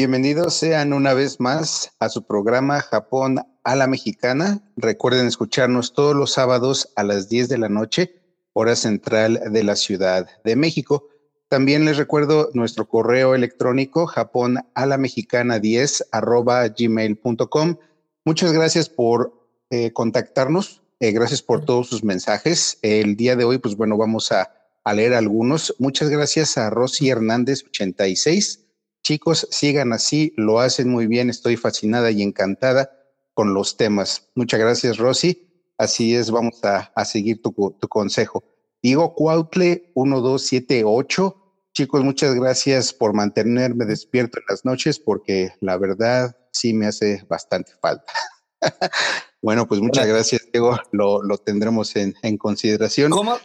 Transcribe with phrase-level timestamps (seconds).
[0.00, 4.62] Bienvenidos sean una vez más a su programa Japón a la Mexicana.
[4.78, 8.14] Recuerden escucharnos todos los sábados a las 10 de la noche,
[8.54, 11.10] hora central de la Ciudad de México.
[11.48, 17.76] También les recuerdo nuestro correo electrónico japón a la mexicana 10 arroba gmail.com.
[18.24, 19.34] Muchas gracias por
[19.68, 20.82] eh, contactarnos.
[20.98, 22.78] Eh, gracias por todos sus mensajes.
[22.80, 24.50] El día de hoy, pues bueno, vamos a,
[24.82, 25.74] a leer algunos.
[25.78, 28.69] Muchas gracias a Rosy Hernández 86
[29.02, 32.90] Chicos, sigan así, lo hacen muy bien, estoy fascinada y encantada
[33.34, 34.30] con los temas.
[34.34, 35.48] Muchas gracias, Rosy.
[35.78, 37.54] Así es, vamos a, seguir tu,
[37.88, 38.44] consejo.
[38.82, 41.36] Diego Cuautle 1278.
[41.72, 47.24] Chicos, muchas gracias por mantenerme despierto en las noches porque la verdad sí me hace
[47.28, 48.12] bastante falta.
[49.42, 50.76] bueno, pues muchas gracias, Diego.
[50.92, 53.10] Lo, tendremos en, consideración.
[53.10, 53.38] ¿Cómo,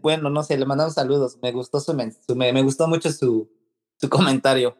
[0.00, 1.38] Bueno, no sé, le mandamos saludos.
[1.40, 3.48] Me gustó su, me gustó mucho su,
[4.00, 4.76] su comentario.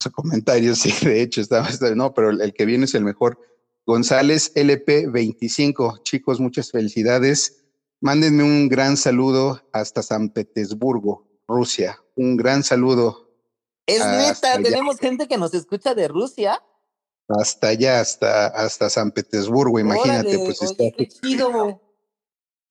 [0.00, 3.38] Su comentario, sí, de hecho, estaba, no, pero el, que viene es el mejor.
[3.86, 6.02] González LP25.
[6.02, 7.64] Chicos, muchas felicidades.
[8.00, 11.98] Mándenme un gran saludo hasta San Petersburgo, Rusia.
[12.16, 13.30] Un gran saludo.
[13.86, 16.62] Es neta, tenemos gente que nos escucha de Rusia.
[17.28, 20.38] Hasta allá, hasta, hasta San Petersburgo, imagínate.
[20.38, 21.80] pues oye, qué chido.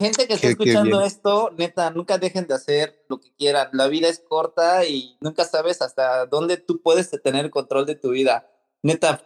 [0.01, 3.69] Gente que está escuchando esto, neta, nunca dejen de hacer lo que quieran.
[3.71, 8.09] La vida es corta y nunca sabes hasta dónde tú puedes tener control de tu
[8.09, 8.49] vida.
[8.81, 9.21] Neta,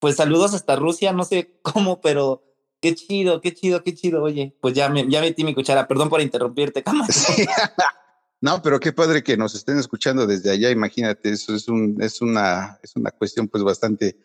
[0.00, 2.44] pues saludos hasta Rusia, no sé cómo, pero
[2.82, 4.22] qué chido, qué chido, qué chido.
[4.22, 5.88] Oye, pues ya, me, ya metí mi cuchara.
[5.88, 7.06] Perdón por interrumpirte, cama.
[8.42, 10.70] No, pero qué padre que nos estén escuchando desde allá.
[10.70, 14.18] Imagínate, eso es, un, es, una, es una cuestión pues bastante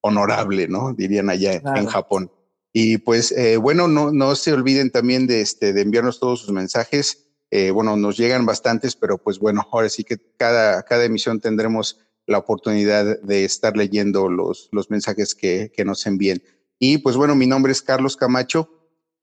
[0.00, 0.94] honorable, ¿no?
[0.94, 2.30] Dirían allá en Japón.
[2.78, 6.52] Y pues eh, bueno, no, no se olviden también de, este, de enviarnos todos sus
[6.52, 7.26] mensajes.
[7.50, 11.98] Eh, bueno, nos llegan bastantes, pero pues bueno, ahora sí que cada, cada emisión tendremos
[12.26, 16.42] la oportunidad de estar leyendo los, los mensajes que, que nos envíen.
[16.78, 18.68] Y pues bueno, mi nombre es Carlos Camacho.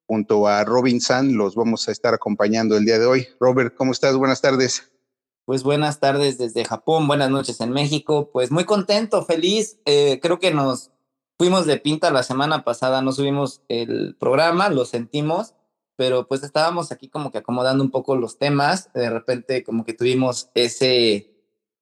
[0.07, 3.27] Junto a Robin San los vamos a estar acompañando el día de hoy.
[3.39, 4.17] Robert, ¿cómo estás?
[4.17, 4.89] Buenas tardes.
[5.45, 8.31] Pues buenas tardes desde Japón, buenas noches en México.
[8.33, 9.77] Pues muy contento, feliz.
[9.85, 10.92] Eh, creo que nos
[11.37, 15.55] fuimos de pinta la semana pasada, no subimos el programa, lo sentimos,
[15.95, 19.93] pero pues estábamos aquí como que acomodando un poco los temas, de repente como que
[19.93, 21.33] tuvimos ese,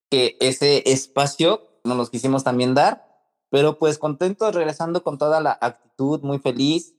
[0.10, 3.08] que ese espacio, nos quisimos también dar,
[3.50, 6.96] pero pues contentos, regresando con toda la actitud, muy feliz,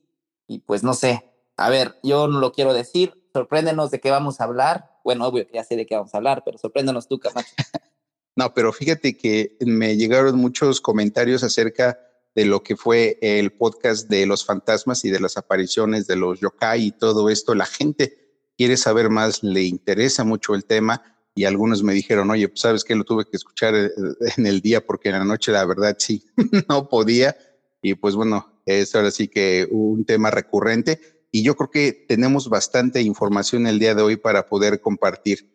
[0.47, 4.39] y pues no sé, a ver, yo no lo quiero decir, sorpréndenos de qué vamos
[4.39, 7.19] a hablar, bueno, obvio que ya sé de qué vamos a hablar, pero sorpréndenos tú,
[7.19, 7.53] Camacho.
[8.35, 11.99] no, pero fíjate que me llegaron muchos comentarios acerca
[12.35, 16.39] de lo que fue el podcast de los fantasmas y de las apariciones de los
[16.39, 17.53] yokai y todo esto.
[17.55, 18.17] La gente
[18.57, 21.03] quiere saber más, le interesa mucho el tema
[21.35, 23.89] y algunos me dijeron, oye, pues sabes que lo tuve que escuchar eh,
[24.37, 26.25] en el día porque en la noche la verdad sí,
[26.69, 27.35] no podía.
[27.81, 30.99] Y pues bueno, es ahora sí que un tema recurrente
[31.31, 35.51] y yo creo que tenemos bastante información el día de hoy para poder compartir.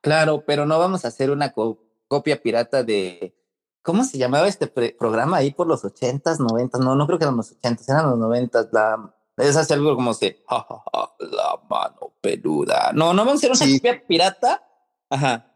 [0.00, 1.52] Claro, pero no vamos a hacer una
[2.08, 3.34] copia pirata de
[3.86, 6.80] ¿Cómo se llamaba este programa ahí por los ochentas, noventas?
[6.80, 8.66] No, no creo que eran los ochentas, eran los noventas.
[8.72, 12.90] La, es así algo como se, la mano peluda.
[12.92, 14.66] No, no vamos a hacer una copia pirata.
[15.08, 15.52] Ajá.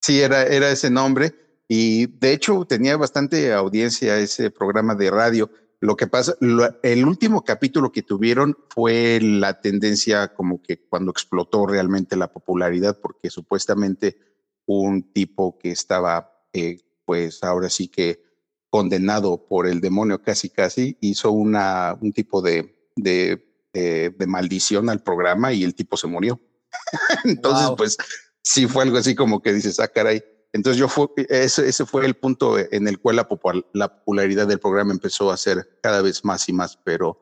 [0.00, 1.62] Sí, era, era ese nombre.
[1.68, 5.48] Y de hecho tenía bastante audiencia ese programa de radio.
[5.78, 6.34] Lo que pasa,
[6.82, 12.98] el último capítulo que tuvieron fue la tendencia como que cuando explotó realmente la popularidad,
[13.00, 14.18] porque supuestamente
[14.66, 16.78] un tipo que estaba eh,
[17.10, 18.22] pues ahora sí que
[18.70, 25.02] condenado por el demonio casi casi, hizo una, un tipo de, de, de, maldición al
[25.02, 26.38] programa y el tipo se murió.
[27.24, 27.96] Entonces, pues
[28.44, 30.22] sí fue algo así como que dices, ah, caray.
[30.52, 33.26] Entonces yo fue, ese, ese fue el punto en el cual la,
[33.72, 37.20] la popularidad del programa empezó a ser cada vez más y más, pero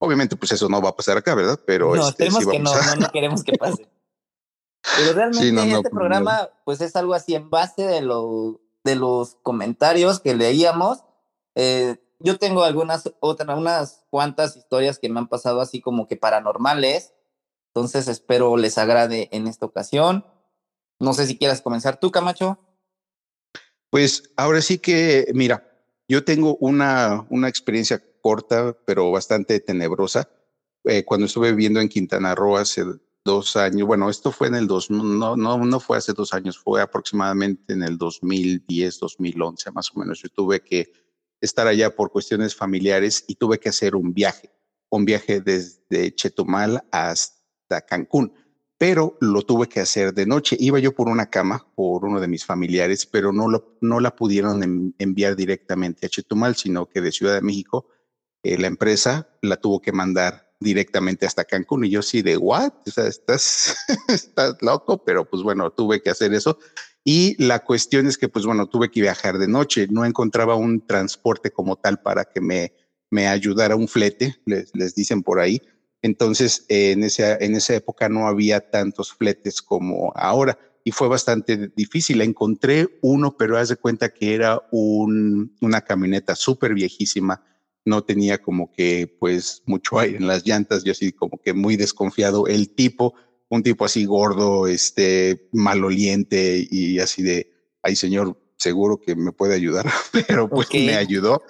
[0.00, 1.58] obviamente pues eso no va a pasar acá, ¿verdad?
[1.66, 3.88] Pero no, este, que no, no, queremos que pase.
[4.98, 10.20] Pero realmente este programa pues es algo así en base de lo de los comentarios
[10.20, 11.04] que leíamos,
[11.54, 16.16] eh, yo tengo algunas otras, unas cuantas historias que me han pasado así como que
[16.16, 17.14] paranormales.
[17.68, 20.26] Entonces espero les agrade en esta ocasión.
[20.98, 22.58] No sé si quieras comenzar tú, Camacho.
[23.88, 25.66] Pues ahora sí que, mira,
[26.08, 30.28] yo tengo una, una experiencia corta, pero bastante tenebrosa.
[30.84, 32.84] Eh, cuando estuve viviendo en Quintana Roo hace
[33.30, 36.58] dos años, bueno, esto fue en el dos, no, no, no fue hace dos años,
[36.58, 40.20] fue aproximadamente en el 2010, 2011 más o menos.
[40.20, 40.92] Yo tuve que
[41.40, 44.50] estar allá por cuestiones familiares y tuve que hacer un viaje,
[44.90, 48.32] un viaje desde Chetumal hasta Cancún.
[48.76, 50.56] pero lo tuve que hacer de noche.
[50.58, 54.16] Iba yo por una cama, por uno de mis familiares, pero no, lo, no la
[54.16, 57.86] pudieron enviar directamente a Chetumal, sino que de Ciudad de México,
[58.42, 61.84] eh, la empresa la tuvo que mandar directamente hasta Cancún.
[61.84, 62.72] Y yo sí de, ¿what?
[62.86, 63.76] O sea, estás,
[64.08, 66.58] estás loco, pero pues bueno, tuve que hacer eso.
[67.02, 69.88] Y la cuestión es que, pues bueno, tuve que viajar de noche.
[69.90, 72.74] No encontraba un transporte como tal para que me,
[73.10, 75.60] me ayudara un flete, les, les dicen por ahí.
[76.02, 81.70] Entonces, en, esa, en esa época no había tantos fletes como ahora y fue bastante
[81.76, 82.22] difícil.
[82.22, 87.44] Encontré uno, pero haz de cuenta que era un, una camioneta súper viejísima.
[87.84, 90.84] No tenía como que, pues, mucho aire en las llantas.
[90.84, 92.46] Yo así como que muy desconfiado.
[92.46, 93.14] El tipo,
[93.48, 99.54] un tipo así gordo, este, maloliente y así de, ay, señor, seguro que me puede
[99.54, 99.86] ayudar.
[100.28, 101.42] Pero pues me ayudó.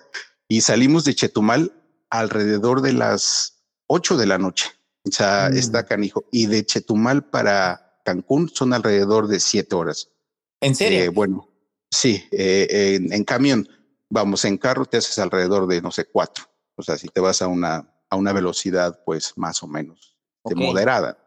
[0.48, 1.72] Y salimos de Chetumal
[2.08, 4.68] alrededor de las 8 de la noche.
[5.04, 5.56] O sea, mm.
[5.56, 6.24] está canijo.
[6.30, 10.10] Y de Chetumal para Cancún son alrededor de 7 horas.
[10.60, 11.00] ¿En serio?
[11.00, 11.48] Eh, bueno,
[11.90, 13.68] sí, eh, en, camión.
[14.10, 16.44] Vamos, en carro te haces alrededor de, no sé, 4.
[16.76, 20.54] O sea, si te vas a una, a una velocidad, pues más o menos de
[20.54, 21.18] moderada.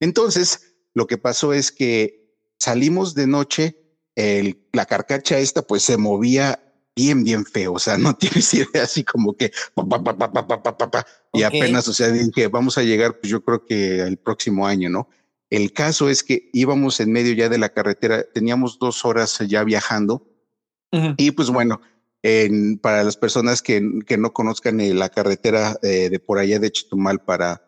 [0.00, 3.76] Entonces, lo que pasó es que salimos de noche,
[4.16, 6.60] el, la carcacha esta pues se movía
[6.96, 7.74] bien, bien feo.
[7.74, 9.52] O sea, no tienes idea así como que
[11.32, 14.90] y apenas, o sea, dije, vamos a llegar, pues yo creo que el próximo año,
[14.90, 15.08] ¿no?
[15.48, 19.64] El caso es que íbamos en medio ya de la carretera, teníamos dos horas ya
[19.64, 20.26] viajando
[21.16, 21.80] y pues bueno,
[22.82, 27.62] para las personas que, no conozcan la carretera eh, de por allá de Chetumal para,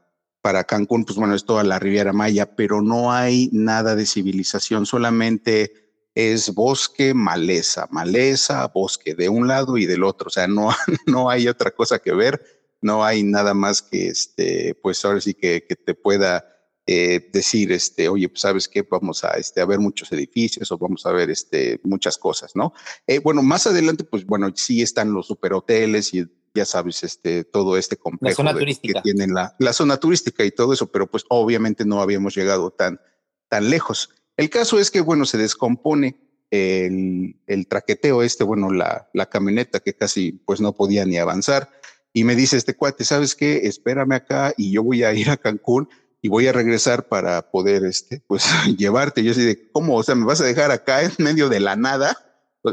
[0.66, 5.72] Cancún, pues bueno, es toda la Riviera Maya, pero no hay nada de civilización, solamente
[6.14, 10.28] es bosque, maleza, maleza, bosque de un lado y del otro.
[10.28, 10.69] O sea, no,
[11.06, 12.43] no hay otra cosa que ver,
[12.82, 16.51] no hay nada más que, este, pues ahora sí que te pueda
[16.87, 20.79] eh, decir, este, oye, pues sabes que vamos a, este, a ver muchos edificios o
[20.79, 22.73] vamos a ver este, muchas cosas, ¿no?
[23.06, 27.76] Eh, bueno, más adelante, pues bueno, sí están los superhoteles y ya sabes, este, todo
[27.76, 28.43] este complejo
[28.82, 32.70] que tienen la, la zona turística y todo eso, pero pues obviamente no habíamos llegado
[32.73, 33.00] tan,
[33.49, 34.11] tan lejos.
[34.37, 36.17] El caso es que, bueno, se descompone
[36.50, 41.70] el, traqueteo este, bueno, la, la, camioneta que casi pues no podía ni avanzar.
[42.12, 43.61] Y me dice este cuate, ¿sabes qué?
[43.64, 45.88] Espérame acá y yo voy a ir a Cancún
[46.22, 48.44] y voy a regresar para poder, este, pues,
[48.78, 49.24] llevarte.
[49.24, 49.96] Yo así de, ¿cómo?
[49.96, 52.16] O sea, ¿me vas a dejar acá en medio de la nada?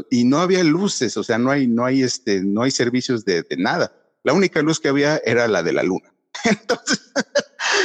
[0.08, 3.42] Y no había luces, o sea, no hay, no hay, este, no hay servicios de,
[3.42, 3.92] de nada.
[4.22, 6.14] La única luz que había era la de la luna.
[6.44, 7.12] Entonces,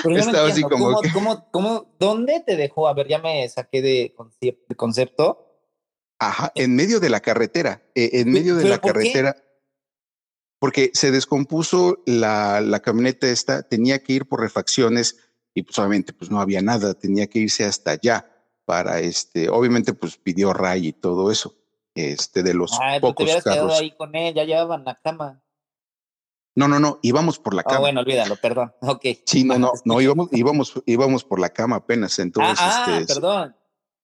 [0.03, 1.01] estaba así como.
[1.13, 2.87] ¿Cómo, cómo, dónde te dejó?
[2.87, 4.15] A ver, ya me saqué de,
[4.75, 5.41] concepto.
[6.19, 7.81] Ajá, eh, en medio de la carretera.
[7.95, 9.35] Eh, en medio de la carretera.
[10.59, 15.24] Porque se descompuso la, la camioneta esta, tenía que ir por refacciones
[15.55, 18.29] y pues obviamente pues no había nada, tenía que irse hasta allá
[18.65, 21.55] para este, obviamente pues pidió ray y todo eso,
[21.95, 23.79] este de los ah, pocos te carros.
[23.79, 25.41] ahí con él, ya llevaban la cama.
[26.55, 27.77] No, no, no, íbamos por la ah, cama.
[27.77, 28.73] Ah, bueno, olvídalo, perdón.
[28.81, 29.05] Ok.
[29.25, 32.17] Sí, no, no, no, íbamos, íbamos, íbamos por la cama apenas.
[32.19, 33.55] Entonces, ah, ah este, perdón.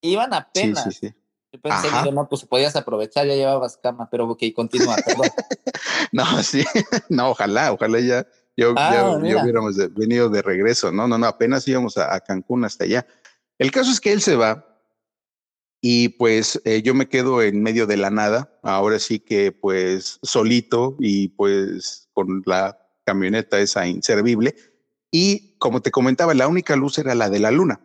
[0.01, 0.83] Iban apenas.
[0.83, 1.15] Sí, sí, sí.
[1.53, 5.27] Yo pensé que no, pues podías aprovechar, ya llevabas cama, pero ok, continúa, perdón.
[6.13, 6.63] no, sí,
[7.09, 8.25] no, ojalá, ojalá ya,
[8.57, 10.91] yo, ya, hubiéramos venido de regreso.
[10.91, 13.05] No, no, no, apenas íbamos a, a Cancún hasta allá.
[13.57, 14.71] El caso es que él se va
[15.81, 20.19] y pues eh, yo me quedo en medio de la nada, ahora sí que pues
[20.21, 24.55] solito y pues con la camioneta esa inservible.
[25.09, 27.81] Y como te comentaba, la única luz era la de la luna.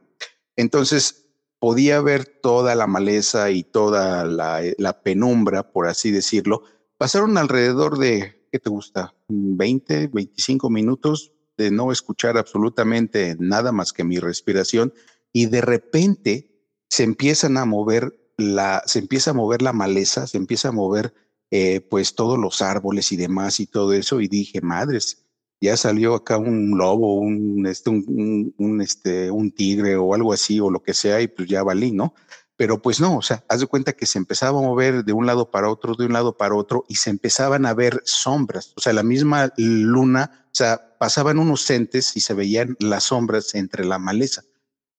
[0.56, 1.24] Entonces
[1.58, 6.64] podía ver toda la maleza y toda la, eh, la penumbra, por así decirlo.
[6.98, 9.14] Pasaron alrededor de, ¿qué te gusta?
[9.28, 14.92] 20, 25 minutos de no escuchar absolutamente nada más que mi respiración.
[15.32, 16.56] Y de repente
[16.88, 21.14] se empiezan a mover la, se empieza a mover la maleza, se empieza a mover
[21.50, 25.26] eh, pues todos los árboles y demás y todo eso y dije, madres,
[25.60, 30.60] ya salió acá un lobo, un, este, un, un, este, un tigre o algo así
[30.60, 32.14] o lo que sea y pues ya valí, ¿no?
[32.56, 35.26] Pero pues no, o sea, haz de cuenta que se empezaba a mover de un
[35.26, 38.80] lado para otro, de un lado para otro y se empezaban a ver sombras, o
[38.80, 43.84] sea, la misma luna, o sea, pasaban unos entes y se veían las sombras entre
[43.84, 44.42] la maleza.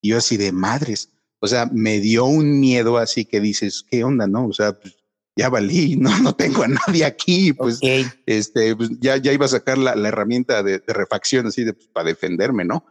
[0.01, 1.09] Y yo así de madres,
[1.39, 4.27] o sea, me dio un miedo así que dices, ¿qué onda?
[4.27, 4.95] No, o sea, pues,
[5.35, 7.79] ya valí, no, no tengo a nadie aquí, pues,
[8.25, 11.73] este, pues, ya, ya iba a sacar la, la herramienta de, de, refacción así de,
[11.73, 12.85] pues, para defenderme, ¿no?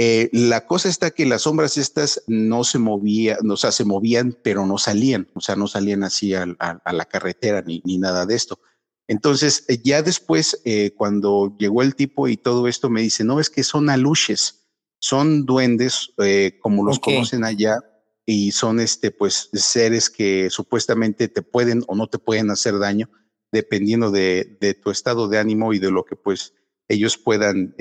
[0.00, 4.38] Eh, la cosa está que las sombras estas no se movían, o sea, se movían,
[4.44, 7.98] pero no salían, o sea, no salían así a, a, a la carretera ni, ni,
[7.98, 8.60] nada de esto.
[9.08, 13.40] Entonces, eh, ya después, eh, cuando llegó el tipo y todo esto, me dice, no,
[13.40, 14.58] es que son aluches
[15.00, 17.78] son duendes, eh, como los conocen allá,
[18.26, 23.08] y son este, pues, seres que supuestamente te pueden o no te pueden hacer daño,
[23.52, 26.52] dependiendo de, de tu estado de ánimo y de lo que pues
[26.88, 27.74] ellos puedan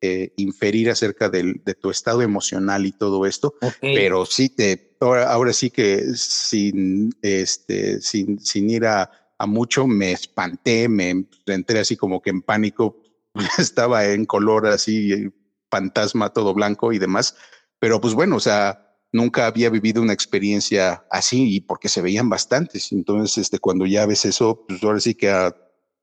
[0.00, 3.54] eh, eh, inferir acerca del, de tu estado emocional y todo esto.
[3.80, 9.86] Pero sí, te, ahora, ahora sí que sin, este, sin, sin ir a, a mucho,
[9.86, 13.02] me espanté, me entré así como que en pánico,
[13.58, 15.30] estaba en color así,
[15.70, 17.36] fantasma todo blanco y demás.
[17.78, 22.28] Pero pues bueno, o sea, nunca había vivido una experiencia así y porque se veían
[22.28, 22.92] bastantes.
[22.92, 25.56] Entonces, este, cuando ya ves eso, pues ahora sí que a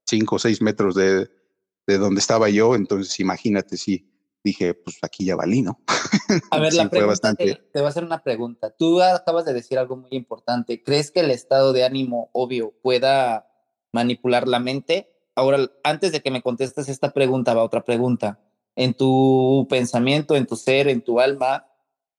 [0.05, 1.29] cinco o seis metros de,
[1.87, 4.09] de donde estaba yo, entonces imagínate si
[4.43, 5.79] dije, pues aquí ya valí, ¿no?
[6.51, 7.55] A ver, la pregunta bastante...
[7.55, 8.71] te, voy a hacer una pregunta.
[8.71, 10.83] Tú acabas de decir algo muy importante.
[10.83, 13.47] ¿Crees que el estado de ánimo obvio pueda
[13.93, 15.09] manipular la mente?
[15.35, 18.39] Ahora, antes de que me contestes esta pregunta, va otra pregunta.
[18.75, 21.65] En tu pensamiento, en tu ser, en tu alma,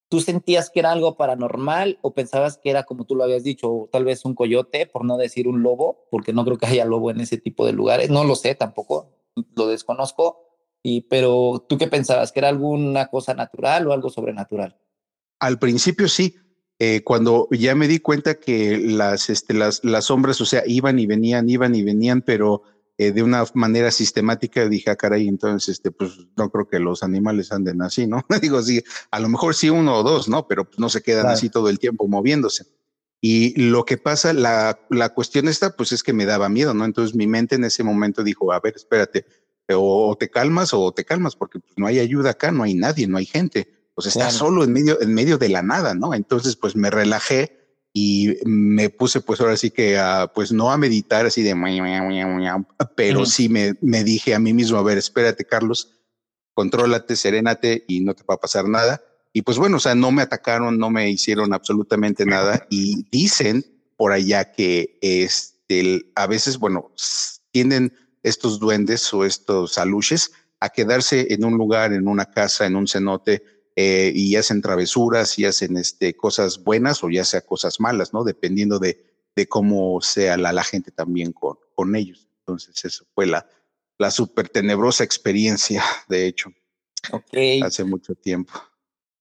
[0.07, 3.89] ¿Tú sentías que era algo paranormal o pensabas que era, como tú lo habías dicho,
[3.91, 7.09] tal vez un coyote, por no decir un lobo, porque no creo que haya lobo
[7.09, 8.11] en ese tipo de lugares?
[8.11, 9.09] No lo sé tampoco,
[9.55, 10.41] lo desconozco.
[10.83, 14.77] Y, pero tú qué pensabas, que era alguna cosa natural o algo sobrenatural?
[15.39, 16.35] Al principio sí.
[16.77, 20.99] Eh, cuando ya me di cuenta que las, este, las, las sombras, o sea, iban
[20.99, 22.63] y venían, iban y venían, pero
[22.97, 27.03] eh, de una manera sistemática, dije, ah, caray, entonces, este, pues no creo que los
[27.03, 28.25] animales anden así, ¿no?
[28.41, 30.47] Digo, sí, a lo mejor sí uno o dos, ¿no?
[30.47, 32.65] Pero pues, no se quedan así todo el tiempo moviéndose.
[33.27, 36.85] Y lo que pasa, la, la cuestión esta, pues es que me daba miedo, ¿no?
[36.85, 39.25] Entonces mi mente en ese momento dijo, a ver, espérate,
[39.73, 43.07] o, te calmas o te calmas, porque pues, no hay ayuda acá, no hay nadie,
[43.07, 43.89] no hay gente.
[43.95, 46.13] Pues está solo en medio, en medio de la nada, ¿no?
[46.13, 50.77] Entonces, pues me relajé y me puse pues ahora sí que a, pues no a
[50.77, 51.55] meditar así de
[52.95, 55.97] pero sí me, me dije a mí mismo, a ver, espérate Carlos,
[56.53, 59.01] contrólate, serénate y no te va a pasar nada.
[59.35, 63.65] Y pues bueno, o sea, no me atacaron, no me hicieron absolutamente nada y dicen
[63.97, 66.93] por allá que este, a veces, bueno,
[67.51, 67.91] tienden
[68.23, 72.87] estos duendes o estos aluches a quedarse en un lugar, en una casa, en un
[72.87, 73.43] cenote,
[73.75, 78.23] eh, y hacen travesuras y hacen este, cosas buenas o ya sea cosas malas, ¿no?
[78.23, 79.03] Dependiendo de,
[79.35, 82.29] de cómo sea la, la, gente también con, con ellos.
[82.39, 83.45] Entonces, eso fue la,
[83.97, 86.53] la súper tenebrosa experiencia, de hecho.
[87.11, 87.35] Ok.
[87.65, 88.53] Hace mucho tiempo.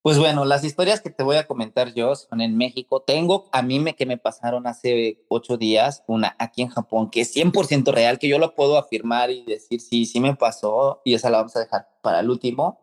[0.04, 3.00] Pues bueno, las historias que te voy a comentar yo son en México.
[3.00, 7.22] Tengo a mí me, que me pasaron hace ocho días, una aquí en Japón, que
[7.22, 11.14] es 100% real, que yo lo puedo afirmar y decir, sí, sí me pasó, y
[11.14, 12.78] esa la vamos a dejar para el último.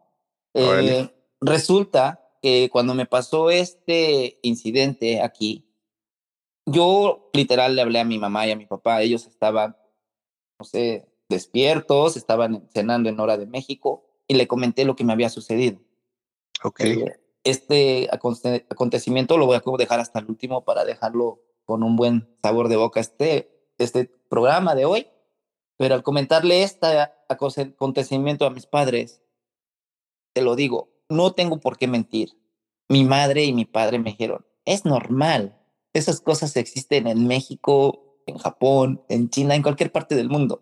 [0.56, 5.72] Eh, resulta que cuando me pasó este incidente aquí,
[6.66, 9.78] yo literal le hablé a mi mamá y a mi papá, ellos estaban,
[10.58, 15.14] no sé, despiertos, estaban cenando en hora de México y le comenté lo que me
[15.14, 15.82] había sucedido.
[16.64, 16.80] Ok.
[16.82, 22.38] Eh, este acontecimiento lo voy a dejar hasta el último para dejarlo con un buen
[22.44, 25.08] sabor de boca este, este programa de hoy.
[25.78, 26.86] Pero al comentarle este
[27.28, 29.24] acontecimiento a mis padres,
[30.34, 32.38] te lo digo, no tengo por qué mentir.
[32.88, 35.58] Mi madre y mi padre me dijeron, es normal.
[35.94, 40.62] Esas cosas existen en México, en Japón, en China, en cualquier parte del mundo.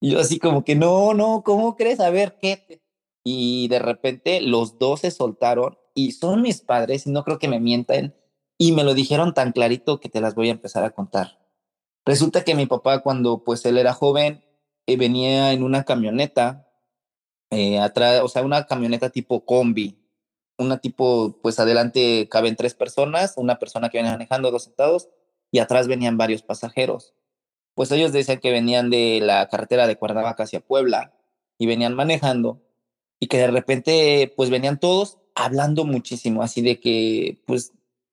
[0.00, 2.00] Y yo así como que, no, no, ¿cómo crees?
[2.00, 2.82] A ver, ¿qué?
[3.24, 7.48] Y de repente los dos se soltaron y son mis padres y no creo que
[7.48, 8.14] me mientan
[8.58, 11.40] y me lo dijeron tan clarito que te las voy a empezar a contar.
[12.04, 14.44] Resulta que mi papá cuando pues él era joven
[14.86, 16.68] eh, venía en una camioneta
[17.50, 19.98] eh, atrás, o sea, una camioneta tipo combi,
[20.58, 25.08] una tipo, pues adelante caben tres personas, una persona que viene manejando, dos sentados,
[25.50, 27.14] y atrás venían varios pasajeros.
[27.74, 31.14] Pues ellos decían que venían de la carretera de Cuernavaca hacia Puebla
[31.58, 32.60] y venían manejando
[33.24, 37.72] y que de repente pues venían todos hablando muchísimo, así de que pues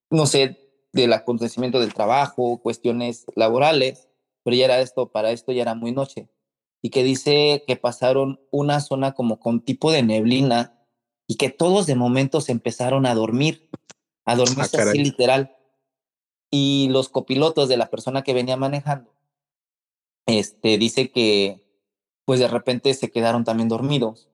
[0.09, 4.07] no sé, del acontecimiento del trabajo, cuestiones laborales,
[4.43, 6.29] pero ya era esto, para esto ya era muy noche.
[6.81, 10.79] Y que dice que pasaron una zona como con tipo de neblina
[11.27, 13.69] y que todos de momento se empezaron a dormir,
[14.23, 15.57] a dormir ah, así literal.
[16.49, 19.13] Y los copilotos de la persona que venía manejando,
[20.25, 21.65] este, dice que
[22.23, 24.30] pues de repente se quedaron también dormidos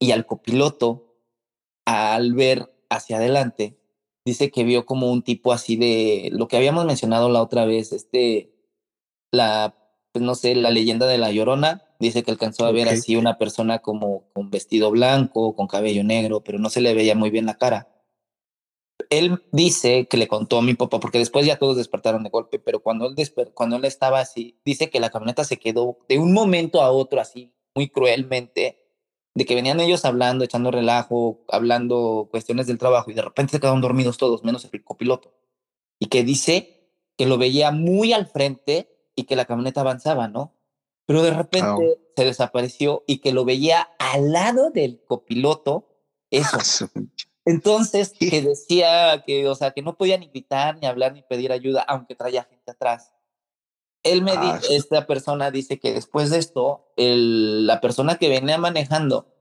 [0.00, 1.14] y al copiloto,
[1.84, 3.78] al ver hacia adelante,
[4.24, 7.92] dice que vio como un tipo así de lo que habíamos mencionado la otra vez,
[7.92, 8.52] este,
[9.30, 9.76] la
[10.12, 13.38] pues no sé, la leyenda de la Llorona, dice que alcanzó a ver así una
[13.38, 17.46] persona como con vestido blanco, con cabello negro, pero no se le veía muy bien
[17.46, 17.88] la cara.
[19.08, 22.58] Él dice que le contó a mi papá, porque después ya todos despertaron de golpe,
[22.58, 23.14] pero cuando él,
[23.54, 27.20] cuando él estaba así, dice que la camioneta se quedó de un momento a otro
[27.20, 28.79] así, muy cruelmente,
[29.34, 33.60] de que venían ellos hablando, echando relajo, hablando cuestiones del trabajo y de repente se
[33.60, 35.32] quedaron dormidos todos, menos el copiloto.
[35.98, 40.54] Y que dice que lo veía muy al frente y que la camioneta avanzaba, ¿no?
[41.06, 45.88] Pero de repente se desapareció y que lo veía al lado del copiloto,
[46.30, 46.88] eso.
[47.44, 51.52] Entonces, que decía que, o sea, que no podía ni gritar, ni hablar, ni pedir
[51.52, 53.12] ayuda, aunque traía gente atrás.
[54.02, 58.28] Él me dice, ah, esta persona dice que después de esto, el, la persona que
[58.28, 59.34] venía manejando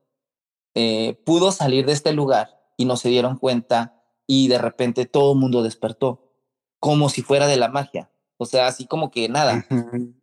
[0.75, 5.33] eh, pudo salir de este lugar y no se dieron cuenta y de repente todo
[5.33, 6.33] el mundo despertó,
[6.79, 8.11] como si fuera de la magia.
[8.37, 9.65] O sea, así como que nada.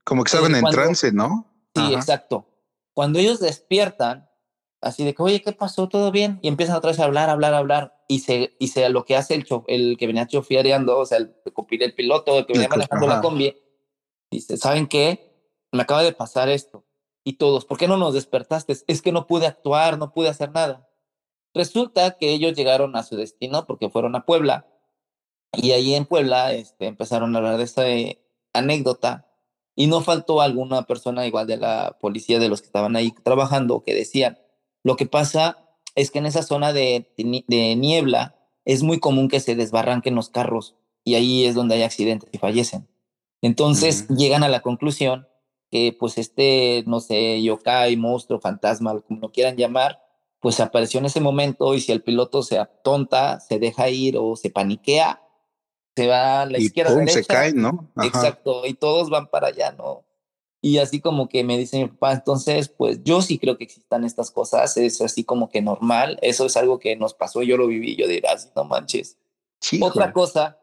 [0.04, 1.52] Como que estaban en trance, ¿no?
[1.74, 2.48] Sí, exacto.
[2.94, 4.30] Cuando ellos despiertan,
[4.80, 5.88] así de que, oye, ¿qué pasó?
[5.88, 6.38] ¿Todo bien?
[6.40, 8.04] Y empiezan otra vez a hablar, hablar, hablar.
[8.08, 11.34] Y se, y se lo que hace el, el que venía chofiareando, o sea, el,
[11.70, 13.54] el piloto, el que venía manejando la combi,
[14.30, 15.32] Dice, ¿saben qué?
[15.72, 16.84] Me acaba de pasar esto.
[17.24, 18.76] Y todos, ¿por qué no nos despertaste?
[18.86, 20.88] Es que no pude actuar, no pude hacer nada.
[21.54, 24.66] Resulta que ellos llegaron a su destino porque fueron a Puebla.
[25.52, 29.26] Y ahí en Puebla este, empezaron a hablar de esa eh, anécdota.
[29.74, 33.82] Y no faltó alguna persona igual de la policía, de los que estaban ahí trabajando,
[33.82, 34.38] que decían,
[34.82, 35.58] lo que pasa
[35.94, 40.28] es que en esa zona de, de niebla es muy común que se desbarranquen los
[40.28, 42.86] carros y ahí es donde hay accidentes y fallecen.
[43.46, 45.28] Entonces llegan a la conclusión
[45.70, 50.02] que pues este, no sé, yokai, monstruo, fantasma, como lo quieran llamar,
[50.40, 54.34] pues apareció en ese momento y si el piloto se atonta, se deja ir o
[54.34, 55.22] se paniquea,
[55.94, 57.06] se va a la izquierda.
[57.06, 57.88] se cae, ¿no?
[58.02, 60.04] Exacto, y todos van para allá, ¿no?
[60.60, 64.02] Y así como que me dice mi papá, entonces, pues yo sí creo que existan
[64.02, 67.68] estas cosas, es así como que normal, eso es algo que nos pasó, yo lo
[67.68, 69.18] viví, yo dirás, no manches.
[69.80, 70.58] Otra cosa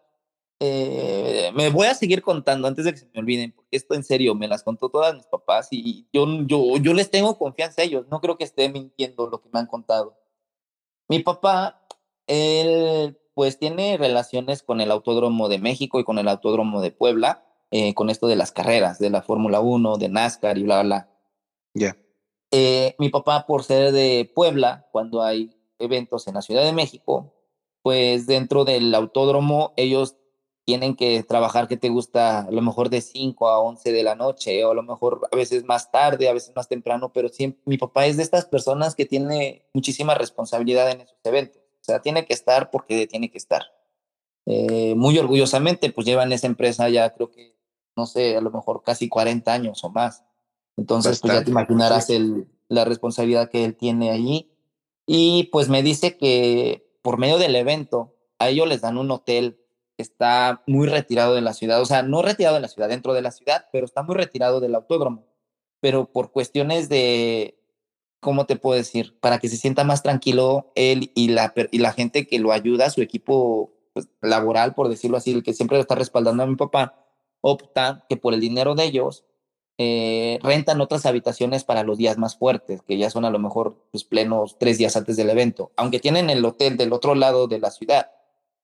[0.66, 4.04] eh, me voy a seguir contando antes de que se me olviden, porque esto en
[4.06, 7.86] serio me las contó todas mis papás y yo, yo, yo les tengo confianza a
[7.86, 10.18] ellos, no creo que esté mintiendo lo que me han contado.
[11.10, 11.86] Mi papá,
[12.28, 17.44] él pues tiene relaciones con el Autódromo de México y con el Autódromo de Puebla,
[17.72, 21.10] eh, con esto de las carreras, de la Fórmula 1, de NASCAR y bla, bla,
[21.74, 21.98] Ya.
[22.52, 27.34] Eh, mi papá, por ser de Puebla, cuando hay eventos en la Ciudad de México,
[27.82, 30.16] pues dentro del autódromo ellos
[30.66, 34.16] tienen que trabajar que te gusta a lo mejor de 5 a 11 de la
[34.16, 37.62] noche o a lo mejor a veces más tarde, a veces más temprano, pero siempre,
[37.66, 41.62] mi papá es de estas personas que tiene muchísima responsabilidad en esos eventos.
[41.62, 43.64] O sea, tiene que estar porque tiene que estar.
[44.46, 47.58] Eh, muy orgullosamente, pues llevan esa empresa ya creo que,
[47.96, 50.24] no sé, a lo mejor casi 40 años o más.
[50.78, 54.50] Entonces, pues ya te imaginarás el, la responsabilidad que él tiene allí.
[55.06, 59.60] Y pues me dice que por medio del evento, a ellos les dan un hotel
[59.98, 63.22] está muy retirado de la ciudad, o sea, no retirado de la ciudad, dentro de
[63.22, 65.26] la ciudad, pero está muy retirado del autódromo.
[65.80, 67.60] Pero por cuestiones de,
[68.20, 69.20] ¿cómo te puedo decir?
[69.20, 72.90] Para que se sienta más tranquilo él y la, y la gente que lo ayuda,
[72.90, 76.56] su equipo pues, laboral, por decirlo así, el que siempre lo está respaldando a mi
[76.56, 76.96] papá,
[77.42, 79.26] opta que por el dinero de ellos
[79.78, 83.76] eh, rentan otras habitaciones para los días más fuertes, que ya son a lo mejor
[83.92, 87.60] pues, plenos tres días antes del evento, aunque tienen el hotel del otro lado de
[87.60, 88.10] la ciudad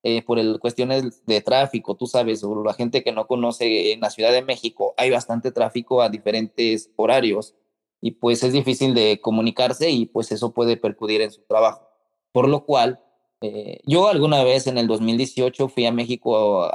[0.02, 4.00] eh, por el, cuestiones de tráfico, tú sabes, o la gente que no conoce en
[4.00, 7.54] la Ciudad de México, hay bastante tráfico a diferentes horarios
[8.00, 11.86] y pues es difícil de comunicarse y pues eso puede percudir en su trabajo.
[12.32, 13.04] Por lo cual,
[13.42, 16.70] eh, yo alguna vez en el 2018 fui a México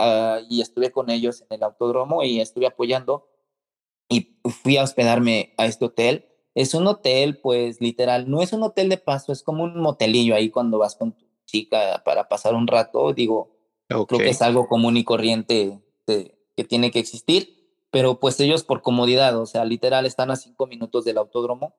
[0.49, 3.27] y estuve con ellos en el autódromo y estuve apoyando
[4.09, 6.25] y fui a hospedarme a este hotel.
[6.53, 10.35] Es un hotel, pues literal, no es un hotel de paso, es como un motelillo
[10.35, 11.24] ahí cuando vas con tu
[11.63, 13.55] para pasar un rato, digo,
[13.87, 18.81] creo que es algo común y corriente que tiene que existir, pero pues ellos por
[18.81, 21.75] comodidad, o sea, literal están a cinco minutos del autódromo.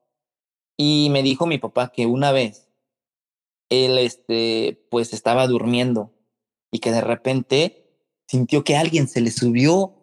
[0.77, 2.69] Y me dijo mi papá que una vez
[3.71, 6.13] él, este, pues estaba durmiendo
[6.71, 7.87] y que de repente
[8.27, 9.95] sintió que alguien se le subió.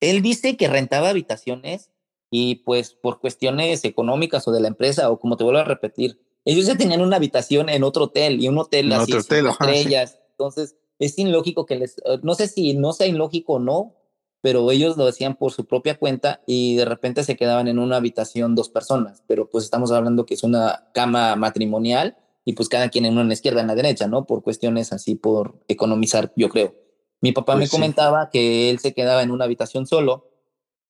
[0.00, 1.90] Él dice que rentaba habitaciones
[2.30, 6.20] y pues por cuestiones económicas o de la empresa, o como te vuelvo a repetir,
[6.48, 10.18] ellos ya tenían una habitación en otro hotel y un hotel así, otro hotel, estrellas.
[10.30, 13.96] Entonces, es ilógico que les, eh, no sé si no sea ilógico o no,
[14.40, 17.96] pero ellos lo hacían por su propia cuenta y de repente se quedaban en una
[17.96, 22.88] habitación dos personas, pero pues estamos hablando que es una cama matrimonial y pues cada
[22.88, 24.24] quien en una en la izquierda, en la derecha, ¿no?
[24.24, 26.74] Por cuestiones así, por economizar, yo creo.
[27.20, 30.30] Mi papá me pues comentaba que él se quedaba en una habitación solo,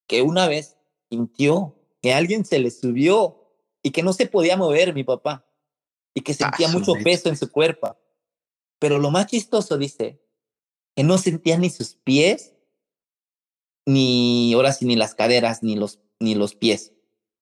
[0.07, 0.77] que una vez
[1.11, 5.47] sintió que alguien se le subió y que no se podía mover, mi papá
[6.15, 7.97] y que sentía mucho peso en su cuerpo.
[8.79, 10.23] Pero lo más chistoso, dice,
[10.95, 12.55] que no sentía ni sus pies,
[13.87, 16.93] ni ahora sí, ni las caderas, ni los, ni los pies.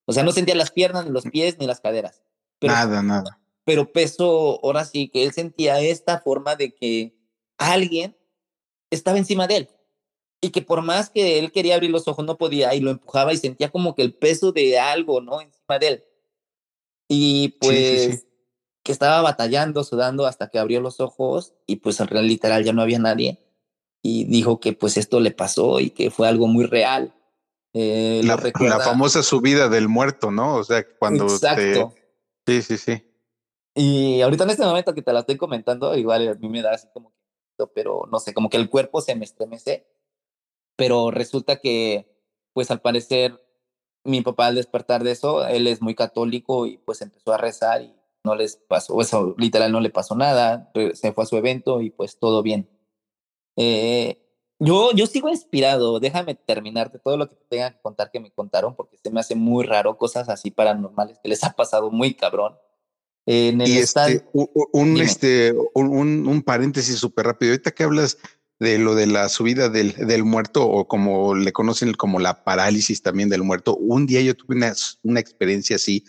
[0.05, 2.21] O sea, no sentía las piernas, ni los pies, ni las caderas.
[2.61, 3.39] nada, nada.
[3.65, 7.17] Pero peso, ahora sí, que él sentía esta forma de que
[7.57, 8.15] alguien
[8.89, 9.69] estaba encima de él
[10.39, 13.33] y que por más que él quería abrir los ojos no podía y lo empujaba
[13.33, 15.41] y sentía como que el peso de algo, ¿no?
[15.41, 16.03] Encima de él.
[17.09, 18.26] Y pues
[18.87, 22.71] que estaba batallando, sudando hasta que abrió los ojos y pues en realidad literal ya
[22.71, 23.45] no había nadie
[24.01, 27.13] y dijo que pues esto le pasó y que fue algo muy real.
[27.73, 30.55] Eh, la, la, famosa subida del muerto, ¿no?
[30.55, 31.25] O sea, cuando...
[31.25, 31.93] Exacto.
[32.45, 33.03] Sí, sí, sí.
[33.75, 36.71] Y ahorita en este momento que te la estoy comentando, igual a mí me da
[36.71, 37.11] así como
[37.73, 39.85] pero no sé, como que el cuerpo se me estremece.
[40.77, 42.07] Pero resulta que,
[42.53, 43.43] pues al parecer,
[44.05, 47.81] mi papá al despertar de eso, él es muy católico y pues empezó a rezar
[47.81, 47.96] y
[48.27, 51.89] no les pasó, eso literal no le pasó nada, se fue a su evento y
[51.89, 52.69] pues todo bien.
[53.55, 54.23] Eh,
[54.59, 58.75] yo, yo sigo inspirado, déjame terminarte todo lo que tenga que contar que me contaron
[58.75, 62.55] porque se me hace muy raro cosas así paranormales que les ha pasado muy cabrón.
[63.25, 64.25] En el y este,
[64.71, 67.51] un, este, un, un, paréntesis súper rápido.
[67.51, 68.17] Ahorita que hablas
[68.59, 73.01] de lo de la subida del, del, muerto o como le conocen como la parálisis
[73.01, 76.05] también del muerto, un día yo tuve una, una experiencia así,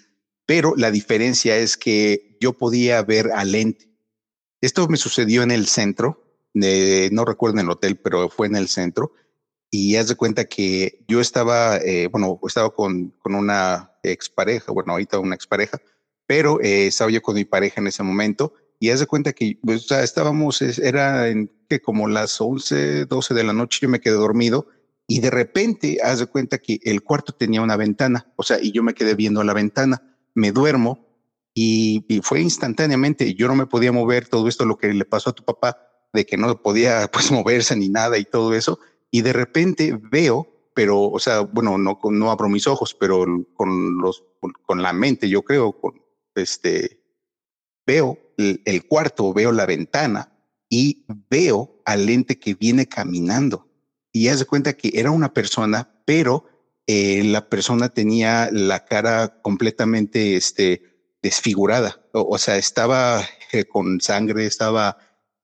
[0.48, 3.90] pero la diferencia es que yo podía ver al lente.
[4.62, 8.56] Esto me sucedió en el centro, de, no recuerdo en el hotel, pero fue en
[8.56, 9.12] el centro.
[9.70, 14.92] Y haz de cuenta que yo estaba, eh, bueno, estaba con, con una expareja, bueno,
[14.92, 15.82] ahorita una expareja,
[16.26, 19.58] pero eh, estaba yo con mi pareja en ese momento y haz de cuenta que
[19.62, 23.90] pues, o sea, estábamos, era en que como las 11, 12 de la noche, yo
[23.90, 24.68] me quedé dormido
[25.06, 28.72] y de repente haz de cuenta que el cuarto tenía una ventana, o sea, y
[28.72, 30.07] yo me quedé viendo a la ventana,
[30.38, 31.06] me duermo
[31.54, 35.34] y, fue instantáneamente, yo no me podía mover, todo esto lo que le pasó a
[35.34, 35.76] tu papá,
[36.12, 38.78] de que no podía pues moverse ni nada y todo eso,
[39.10, 43.98] y de repente veo, pero, o sea, bueno, no, no abro mis ojos, pero con,
[43.98, 44.24] los,
[44.64, 45.76] con la mente, yo creo,
[46.36, 47.02] este,
[47.84, 50.32] veo el, cuarto, veo la ventana
[50.68, 53.66] y veo al ente que viene caminando.
[54.12, 56.44] Y haz de cuenta que era una persona, pero
[56.90, 60.82] eh, la persona tenía la cara completamente este,
[61.20, 62.02] desfigurada.
[62.12, 64.96] O, sea, estaba eh, con sangre, estaba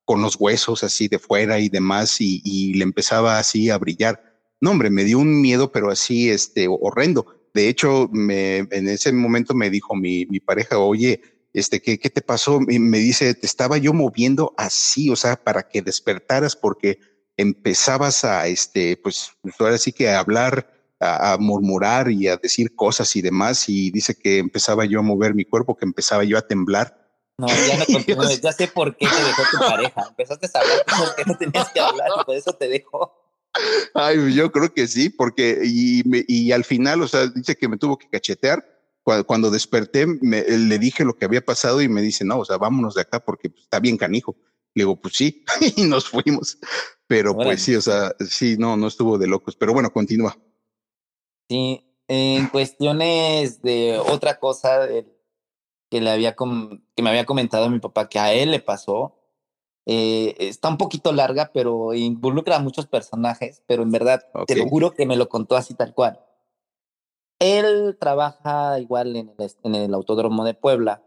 [0.07, 4.41] con los huesos así de fuera y demás, y, le empezaba así a brillar.
[4.63, 7.27] No, hombre, me dio un miedo, pero así este, horrendo.
[7.53, 11.21] De hecho, me, en ese momento me dijo mi, mi pareja, oye,
[11.53, 12.59] este, ¿qué, ¿qué te pasó?
[12.61, 17.01] Me dice, te estaba yo moviendo así, o sea, para que despertaras porque
[17.37, 20.74] empezabas a, este, pues, ahora sí que hablar,
[21.05, 23.69] a, murmurar y a decir cosas y demás.
[23.69, 26.97] Y dice que empezaba yo a mover mi cuerpo, que empezaba yo a temblar.
[27.39, 30.07] No, ya no continúes, ya sé por qué te dejó tu pareja.
[30.09, 33.13] Empezaste a hablar porque no tenías que hablar, por eso te dejó.
[33.95, 37.77] Ay, yo creo que sí, porque y, y al final, o sea, dice que me
[37.77, 38.65] tuvo que cachetear.
[39.27, 42.95] Cuando, desperté, le dije lo que había pasado y me dice, no, o sea, vámonos
[42.95, 44.35] de acá porque pues, está bien canijo.
[44.75, 45.45] Le digo, pues sí,
[45.77, 46.59] y nos fuimos.
[47.07, 49.57] Pero pues sí, o sea, sí, no, no estuvo de locos.
[49.57, 50.39] Pero bueno, continúa.
[51.49, 54.87] Sí, en cuestiones de otra cosa
[55.91, 59.15] que, le había que me había comentado mi papá que a él le pasó,
[59.87, 64.67] eh, está un poquito larga, pero involucra a muchos personajes, pero en verdad te lo
[64.67, 66.21] juro que me lo contó así tal cual.
[67.39, 71.03] Él trabaja igual en el, en el Autódromo de Puebla,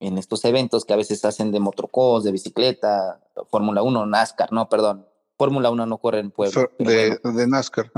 [0.00, 4.68] en estos eventos que a veces hacen de motocross, de bicicleta, Fórmula 1, NASCAR, no,
[4.68, 6.70] perdón, Fórmula 1 no corre en Puebla.
[6.78, 7.90] De, de, NASCAR.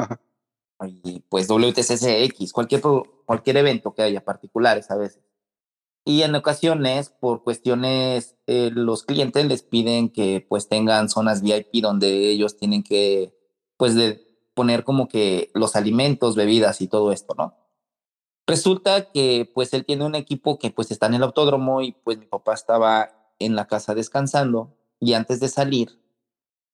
[0.82, 2.82] Y pues WTCCX, cualquier,
[3.24, 5.22] cualquier evento que haya, particulares a veces.
[6.04, 11.82] Y en ocasiones, por cuestiones, eh, los clientes les piden que pues tengan zonas VIP
[11.82, 13.34] donde ellos tienen que,
[13.76, 17.56] pues, de poner como que los alimentos, bebidas y todo esto, ¿no?
[18.46, 22.18] Resulta que pues él tiene un equipo que pues está en el autódromo y pues
[22.18, 25.98] mi papá estaba en la casa descansando y antes de salir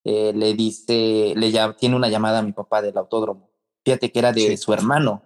[0.05, 3.50] eh, le dice, le ya, tiene una llamada a mi papá del autódromo.
[3.85, 5.23] Fíjate que era de su hermano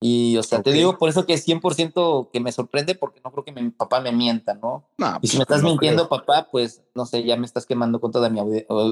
[0.00, 3.32] y, o sea, te digo por eso que es 100% que me sorprende porque no
[3.32, 4.88] creo que mi papá me mienta, ¿no?
[4.98, 8.12] y pues, si me estás mintiendo, papá, pues, no sé, ya me estás quemando con
[8.12, 8.38] toda mi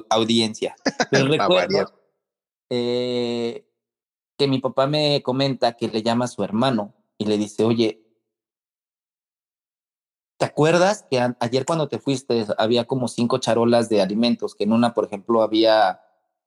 [0.09, 0.75] audiencia.
[1.11, 1.93] Pero recuerdo
[2.71, 3.69] eh,
[4.39, 8.03] que mi papá me comenta que le llama a su hermano y le dice, oye,
[10.39, 14.55] ¿te acuerdas que ayer cuando te fuiste había como cinco charolas de alimentos?
[14.55, 16.01] Que en una, por ejemplo, había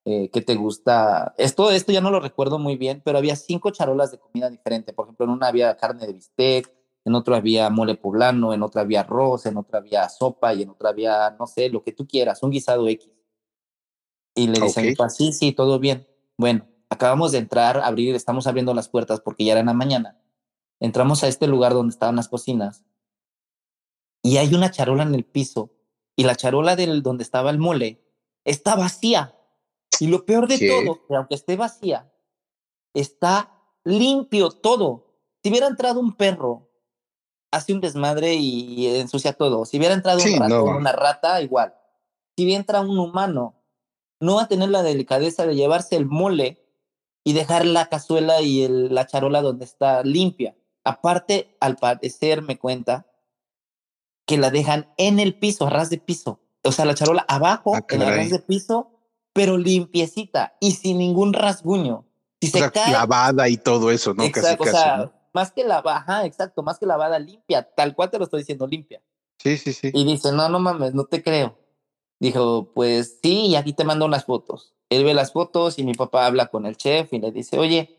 [0.10, 1.36] eh, ¿qué te gusta?
[1.38, 4.94] Esto, esto ya no lo recuerdo muy bien, pero había cinco charolas de comida diferente.
[4.94, 6.72] Por ejemplo, en una había carne de bistec,
[7.04, 10.70] en otra había mole poblano, en otra había arroz, en otra había sopa y en
[10.70, 13.12] otra había, no sé, lo que tú quieras, un guisado X.
[14.34, 15.10] Y le dicen, okay.
[15.10, 16.08] sí, sí, todo bien.
[16.38, 20.22] Bueno, acabamos de entrar, abrir, estamos abriendo las puertas porque ya era en la mañana.
[20.80, 22.86] Entramos a este lugar donde estaban las cocinas
[24.24, 25.74] y hay una charola en el piso
[26.16, 28.06] y la charola del donde estaba el mole
[28.46, 29.37] está vacía.
[30.00, 32.12] Y lo peor de todo, que aunque esté vacía,
[32.94, 33.52] está
[33.84, 35.16] limpio todo.
[35.44, 36.70] Si hubiera entrado un perro,
[37.52, 39.66] hace un desmadre y ensucia todo.
[39.66, 41.74] Si hubiera entrado un una rata, igual.
[42.36, 43.56] Si hubiera entrado un humano,
[44.20, 46.64] no va a tener la delicadeza de llevarse el mole
[47.24, 50.56] y dejar la cazuela y el, la charola donde está limpia.
[50.84, 53.06] Aparte, al parecer me cuenta
[54.26, 56.40] que la dejan en el piso, a ras de piso.
[56.64, 58.97] O sea, la charola abajo, ah, en a ras de piso,
[59.38, 62.06] pero limpiecita y sin ningún rasguño.
[62.42, 64.24] Si se cae, lavada y todo eso, ¿no?
[64.24, 68.24] Exacto, o sea, más que lavada, exacto, más que lavada limpia, tal cual te lo
[68.24, 69.00] estoy diciendo limpia.
[69.38, 69.92] Sí, sí, sí.
[69.94, 71.56] Y dice, no, no mames, no te creo.
[72.20, 74.74] Dijo, pues sí, y aquí te mando unas fotos.
[74.90, 77.96] Él ve las fotos y mi papá habla con el chef y le dice, oye,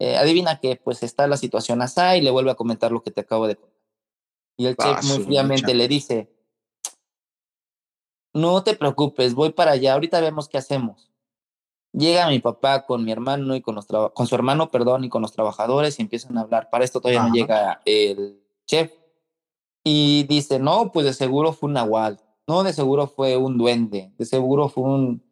[0.00, 3.12] eh, adivina que pues está la situación así y le vuelve a comentar lo que
[3.12, 3.80] te acabo de contar.
[4.56, 6.35] Y el chef muy fríamente le dice,
[8.36, 11.10] no te preocupes, voy para allá, ahorita vemos qué hacemos.
[11.92, 15.22] Llega mi papá con mi hermano y con, los con su hermano, perdón, y con
[15.22, 16.68] los trabajadores y empiezan a hablar.
[16.68, 18.92] Para esto todavía no llega el chef.
[19.82, 24.12] Y dice, no, pues de seguro fue un nahual, no, de seguro fue un duende,
[24.18, 25.22] de seguro fue un,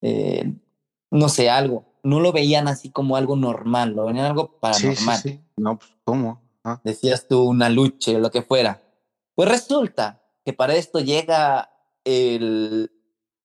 [0.00, 0.52] eh,
[1.10, 1.84] no sé, algo.
[2.02, 5.18] No lo veían así como algo normal, lo veían algo paranormal.
[5.18, 6.42] Sí, sí, No, pues, ¿cómo?
[6.84, 8.82] Decías tú una lucha o lo que fuera.
[9.34, 11.70] Pues resulta que para esto llega
[12.08, 12.90] el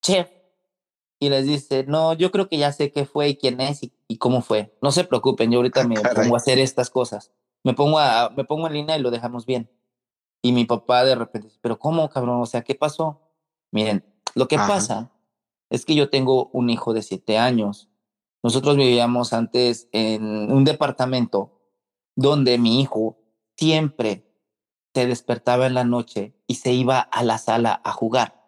[0.02, 0.30] chef
[1.20, 4.18] y les dice, no, yo creo que ya sé qué fue y quién es y,
[4.18, 4.78] cómo fue.
[4.82, 7.32] No se preocupen, yo ahorita ah, me pongo a hacer estas cosas.
[7.64, 9.70] Me pongo, a, me pongo en línea y lo dejamos bien.
[10.42, 12.42] Y mi papá de repente dice, pero ¿cómo, cabrón?
[12.42, 13.22] O sea, ¿qué pasó?
[13.72, 15.12] Miren, lo que pasa
[15.70, 17.90] es que yo tengo un hijo de siete años.
[18.44, 21.62] Nosotros vivíamos antes en un departamento
[22.16, 23.18] donde mi hijo
[23.56, 24.30] siempre
[24.94, 28.43] se despertaba en la noche y se iba a la sala a jugar.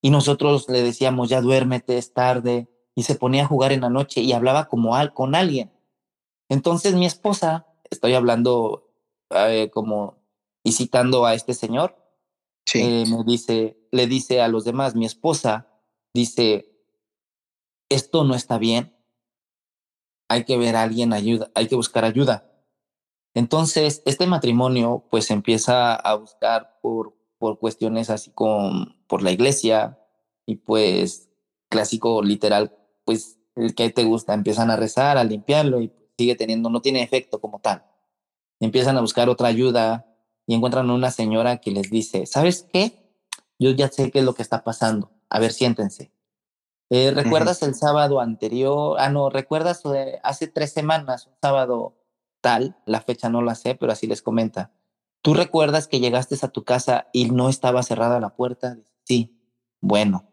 [0.00, 3.90] Y nosotros le decíamos, ya duérmete, es tarde, y se ponía a jugar en la
[3.90, 5.72] noche y hablaba como al, con alguien.
[6.48, 8.90] Entonces mi esposa, estoy hablando
[9.30, 10.18] eh, como
[10.64, 11.96] y citando a este señor,
[12.74, 15.68] eh, me dice, le dice a los demás, mi esposa
[16.12, 16.72] dice,
[17.88, 18.96] esto no está bien,
[20.28, 22.50] hay que ver a alguien ayuda, hay que buscar ayuda.
[23.34, 29.98] Entonces, este matrimonio pues empieza a buscar por, por cuestiones así como por la iglesia
[30.46, 31.28] y pues
[31.68, 36.70] clásico literal, pues el que te gusta, empiezan a rezar, a limpiarlo y sigue teniendo,
[36.70, 37.84] no tiene efecto como tal.
[38.60, 40.06] Empiezan a buscar otra ayuda
[40.46, 43.12] y encuentran a una señora que les dice, ¿sabes qué?
[43.58, 45.10] Yo ya sé qué es lo que está pasando.
[45.28, 46.12] A ver, siéntense.
[46.90, 48.96] Eh, ¿Recuerdas el sábado anterior?
[48.98, 49.82] Ah, no, ¿recuerdas
[50.22, 51.98] hace tres semanas, un sábado
[52.40, 52.76] tal?
[52.86, 54.72] La fecha no la sé, pero así les comenta.
[55.28, 58.78] ¿Tú recuerdas que llegaste a tu casa y no estaba cerrada la puerta?
[59.04, 59.38] Sí.
[59.82, 60.30] Bueno,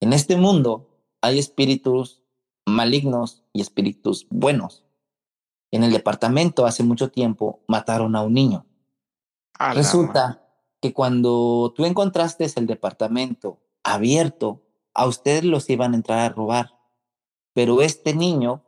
[0.00, 0.90] en este mundo
[1.22, 2.20] hay espíritus
[2.66, 4.84] malignos y espíritus buenos.
[5.70, 8.66] En el departamento hace mucho tiempo mataron a un niño.
[9.72, 10.46] Resulta
[10.82, 14.60] que cuando tú encontraste el departamento abierto,
[14.92, 16.78] a ustedes los iban a entrar a robar.
[17.54, 18.62] Pero este niño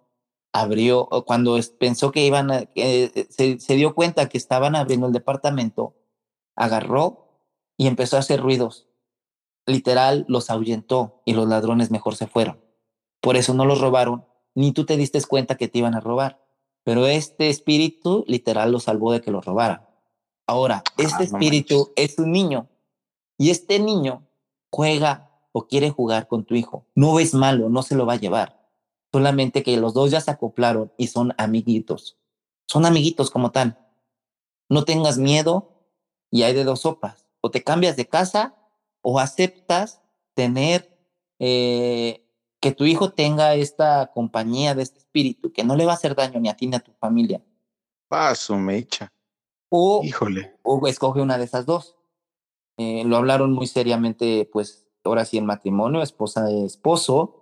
[0.52, 5.94] abrió, cuando pensó que iban a, eh, se, dio cuenta que estaban abriendo el departamento,
[6.56, 7.44] agarró
[7.76, 8.88] y empezó a hacer ruidos.
[9.66, 12.60] Literal, los ahuyentó y los ladrones mejor se fueron.
[13.20, 16.44] Por eso no los robaron, ni tú te diste cuenta que te iban a robar.
[16.82, 19.86] Pero este espíritu literal los salvó de que los robaran.
[20.46, 22.68] Ahora, ah, este espíritu es un niño
[23.38, 24.26] y este niño
[24.70, 26.86] juega o quiere jugar con tu hijo.
[26.94, 28.59] No es malo, no se lo va a llevar.
[29.12, 32.18] Solamente que los dos ya se acoplaron y son amiguitos.
[32.66, 33.78] Son amiguitos como tal.
[34.68, 35.84] No tengas miedo
[36.30, 37.26] y hay de dos sopas.
[37.40, 38.54] O te cambias de casa
[39.02, 40.00] o aceptas
[40.34, 40.96] tener
[41.38, 42.24] eh,
[42.60, 46.14] que tu hijo tenga esta compañía de este espíritu que no le va a hacer
[46.14, 47.42] daño ni a ti ni a tu familia.
[48.08, 49.12] Paso, mecha.
[49.70, 50.56] O, Híjole.
[50.62, 51.96] o escoge una de esas dos.
[52.76, 57.39] Eh, lo hablaron muy seriamente, pues ahora sí en matrimonio, esposa de esposo,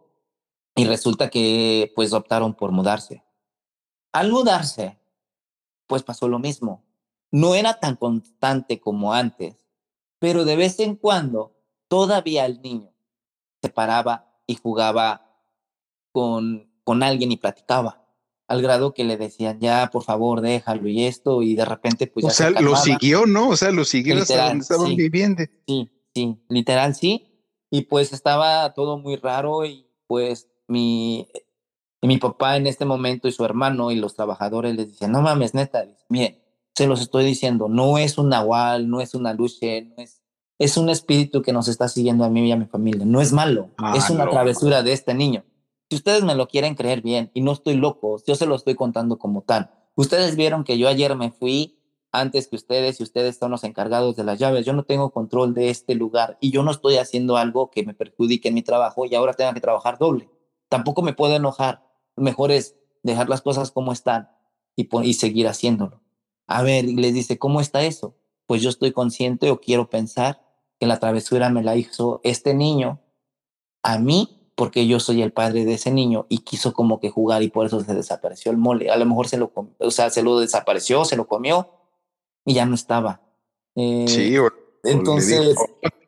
[0.74, 3.24] y resulta que pues optaron por mudarse.
[4.12, 4.98] Al mudarse,
[5.86, 6.84] pues pasó lo mismo.
[7.30, 9.66] No era tan constante como antes,
[10.18, 11.56] pero de vez en cuando
[11.88, 12.92] todavía el niño
[13.60, 15.42] se paraba y jugaba
[16.12, 18.08] con, con alguien y platicaba
[18.48, 22.24] al grado que le decían, ya, por favor, déjalo y esto, y de repente, pues...
[22.24, 23.50] O sea, lo siguió, ¿no?
[23.50, 25.44] O sea, lo siguió hasta donde estaban viviendo.
[25.66, 27.28] Sí, sí, literal, sí.
[27.70, 31.28] Y pues estaba todo muy raro y pues mi,
[32.02, 35.54] mi papá en este momento y su hermano y los trabajadores les decían, no mames,
[35.54, 36.38] neta, miren,
[36.74, 40.22] se los estoy diciendo, no es un nahual, no es una luche, no es,
[40.58, 43.04] es un espíritu que nos está siguiendo a mí y a mi familia.
[43.04, 45.44] No es malo, ah, es una travesura de este niño.
[45.90, 48.74] Si ustedes me lo quieren creer bien y no estoy loco, yo se lo estoy
[48.74, 49.70] contando como tal.
[49.96, 51.78] Ustedes vieron que yo ayer me fui
[52.12, 54.64] antes que ustedes y ustedes son los encargados de las llaves.
[54.64, 57.94] Yo no tengo control de este lugar y yo no estoy haciendo algo que me
[57.94, 60.28] perjudique en mi trabajo y ahora tenga que trabajar doble.
[60.68, 61.84] Tampoco me puedo enojar.
[62.16, 64.30] mejor es dejar las cosas como están
[64.76, 66.00] y, y seguir haciéndolo.
[66.46, 68.16] A ver, y les dice, ¿cómo está eso?
[68.46, 70.42] Pues yo estoy consciente o quiero pensar
[70.78, 73.00] que la travesura me la hizo este niño
[73.82, 77.42] a mí porque yo soy el padre de ese niño y quiso como que jugar
[77.42, 78.90] y por eso se desapareció el mole.
[78.90, 81.70] A lo mejor se lo, o sea, se lo desapareció, se lo comió
[82.44, 83.22] y ya no estaba.
[83.76, 84.34] Eh, sí,
[84.82, 85.54] entonces.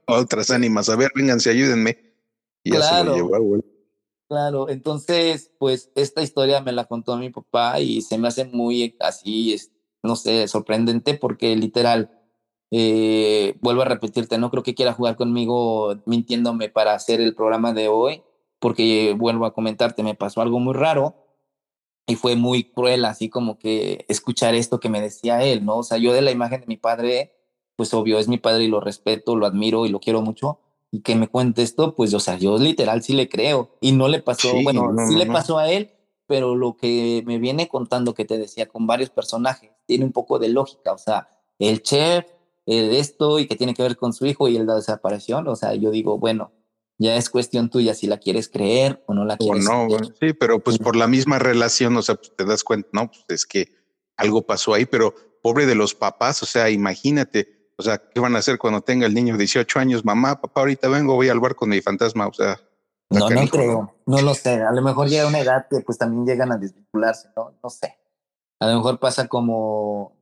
[0.07, 1.97] otras ánimas, a ver, vénganse, ayúdenme.
[2.65, 3.37] Y ya se lo llevó
[4.31, 8.95] Claro, entonces, pues esta historia me la contó mi papá y se me hace muy
[9.01, 9.57] así,
[10.05, 12.13] no sé, sorprendente porque literal,
[12.71, 17.73] eh, vuelvo a repetirte, no creo que quiera jugar conmigo mintiéndome para hacer el programa
[17.73, 18.23] de hoy,
[18.61, 21.17] porque vuelvo a comentarte, me pasó algo muy raro
[22.07, 25.79] y fue muy cruel, así como que escuchar esto que me decía él, ¿no?
[25.79, 27.33] O sea, yo de la imagen de mi padre,
[27.77, 30.61] pues obvio, es mi padre y lo respeto, lo admiro y lo quiero mucho.
[30.93, 33.77] Y que me cuente esto, pues, o sea, yo literal sí le creo.
[33.81, 35.93] Y no le pasó, bueno, sí le pasó a él,
[36.27, 40.39] pero lo que me viene contando que te decía con varios personajes tiene un poco
[40.39, 40.93] de lógica.
[40.93, 42.27] O sea, el chef,
[42.67, 45.47] el esto y que tiene que ver con su hijo y el la desaparición.
[45.49, 46.53] O sea, yo digo, bueno,
[47.01, 50.35] ya es cuestión tuya si la quieres creer o no la quieres o no, Sí,
[50.35, 53.47] pero pues por la misma relación, o sea, pues te das cuenta, no, pues es
[53.47, 53.73] que
[54.17, 58.37] algo pasó ahí, pero pobre de los papás, o sea, imagínate, o sea, ¿qué van
[58.37, 60.05] a hacer cuando tenga el niño 18 años?
[60.05, 62.61] Mamá, papá, ahorita vengo, voy al bar con mi fantasma, o sea.
[63.09, 64.63] No, no creo, no lo sé.
[64.63, 67.59] A lo mejor llega una edad que pues también llegan a desvincularse, ¿no?
[67.63, 67.99] No sé.
[68.61, 70.13] A lo mejor pasa como,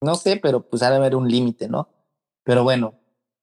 [0.00, 1.90] no sé, pero pues ha de haber un límite, ¿no?
[2.42, 2.94] Pero bueno,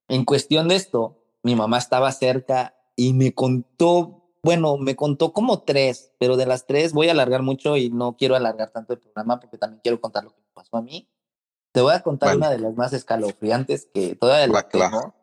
[0.07, 5.61] en cuestión de esto, mi mamá estaba cerca y me contó, bueno, me contó como
[5.61, 8.99] tres, pero de las tres voy a alargar mucho y no quiero alargar tanto el
[8.99, 11.07] programa porque también quiero contar lo que me pasó a mí.
[11.75, 15.13] Te voy a contar una de las más escalofriantes que todavía la tengo.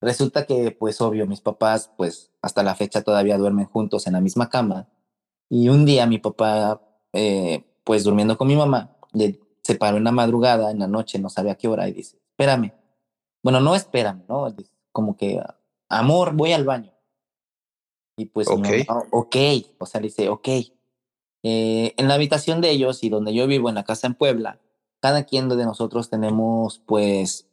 [0.00, 4.20] Resulta que, pues obvio, mis papás, pues hasta la fecha todavía duermen juntos en la
[4.20, 4.86] misma cama.
[5.48, 6.80] Y un día mi papá,
[7.12, 11.18] eh, pues durmiendo con mi mamá, le, se paró en la madrugada, en la noche,
[11.18, 12.72] no sabía qué hora, y dice, espérame.
[13.42, 14.54] Bueno, no espérame, ¿no?
[14.92, 15.42] Como que,
[15.88, 16.92] amor, voy al baño.
[18.16, 19.36] Y pues, ok,
[19.78, 20.48] o sea, dice, ok.
[21.42, 24.60] Eh, en la habitación de ellos y donde yo vivo, en la casa en Puebla,
[25.00, 27.48] cada quien de nosotros tenemos pues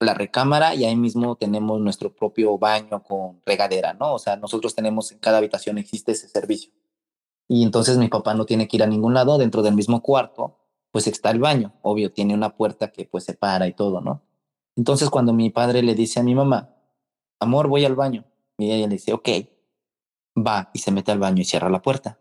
[0.00, 4.14] la recámara y ahí mismo tenemos nuestro propio baño con regadera, ¿no?
[4.14, 6.72] O sea, nosotros tenemos en cada habitación existe ese servicio.
[7.48, 10.58] Y entonces mi papá no tiene que ir a ningún lado, dentro del mismo cuarto,
[10.90, 14.22] pues está el baño, obvio, tiene una puerta que pues separa y todo, ¿no?
[14.76, 16.74] Entonces cuando mi padre le dice a mi mamá,
[17.40, 18.24] amor, voy al baño.
[18.58, 19.28] Y ella le dice, ok,
[20.36, 22.18] va y se mete al baño y cierra la puerta.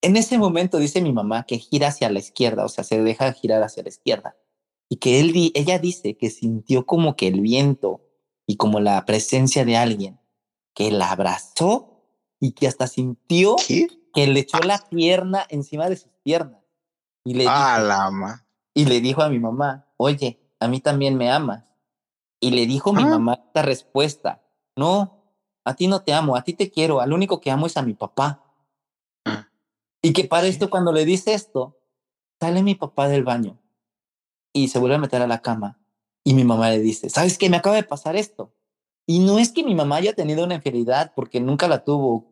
[0.00, 3.32] En ese momento dice mi mamá que gira hacia la izquierda, o sea, se deja
[3.32, 4.36] girar hacia la izquierda.
[4.88, 8.00] Y que él, ella dice que sintió como que el viento
[8.46, 10.20] y como la presencia de alguien
[10.74, 12.04] que la abrazó
[12.40, 13.56] y que hasta sintió
[14.14, 16.62] que le echó la pierna encima de sus piernas.
[17.24, 21.64] Y le, ah, y le dijo a mi mamá, oye, a mí también me amas.
[22.40, 24.42] Y le dijo mi mamá esta respuesta,
[24.76, 25.34] no,
[25.64, 27.82] a ti no te amo, a ti te quiero, al único que amo es a
[27.82, 28.47] mi papá.
[30.02, 31.78] Y que para esto, cuando le dice esto,
[32.40, 33.58] sale mi papá del baño
[34.52, 35.78] y se vuelve a meter a la cama.
[36.24, 37.48] Y mi mamá le dice, ¿sabes qué?
[37.48, 38.52] Me acaba de pasar esto.
[39.06, 42.26] Y no es que mi mamá haya tenido una infidelidad, porque nunca la tuvo.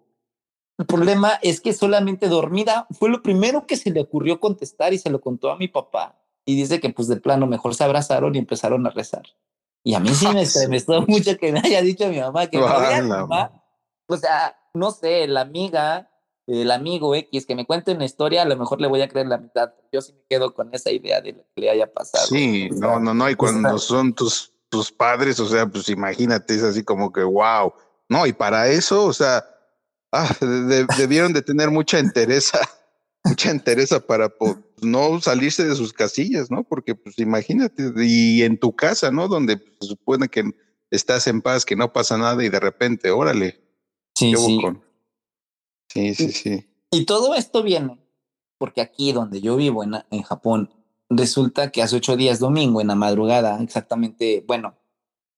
[0.79, 4.99] El problema es que solamente dormida fue lo primero que se le ocurrió contestar y
[4.99, 6.21] se lo contó a mi papá.
[6.45, 9.25] Y dice que pues de plano mejor se abrazaron y empezaron a rezar.
[9.83, 13.65] Y a mí sí me estremezó mucho que me haya dicho mi mamá que mamá,
[14.07, 16.11] o sea, no sé, la amiga,
[16.47, 19.27] el amigo X que me cuente una historia, a lo mejor le voy a creer
[19.27, 19.73] la mitad.
[19.93, 22.27] Yo sí me quedo con esa idea de lo que le haya pasado.
[22.27, 26.63] Sí, no, no, no, y cuando son tus, tus padres, o sea, pues imagínate, es
[26.63, 27.73] así como que wow.
[28.09, 29.45] No, y para eso, o sea,
[30.13, 30.35] ah,
[30.99, 32.61] debieron de tener mucha entereza
[33.27, 34.33] mucha entereza para
[34.81, 36.63] no salirse de sus casillas, ¿no?
[36.63, 39.29] Porque, pues imagínate, y en tu casa, ¿no?
[39.29, 40.45] Donde pues, se supone que
[40.91, 43.61] estás en paz, que no pasa nada y de repente, órale.
[44.15, 44.61] Sí, sí.
[45.89, 46.67] Sí, sí, sí.
[46.91, 47.99] Y todo esto viene
[48.59, 50.71] porque aquí donde yo vivo, en, en Japón,
[51.09, 54.75] resulta que hace ocho días, domingo, en la madrugada, exactamente, bueno,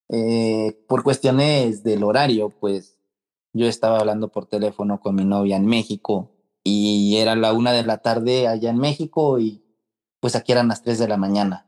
[0.08, 2.98] eh, por cuestiones del horario, pues
[3.52, 6.30] yo estaba hablando por teléfono con mi novia en México
[6.64, 9.64] y era la una de la tarde allá en México y
[10.20, 11.66] pues aquí eran las 3 de la mañana.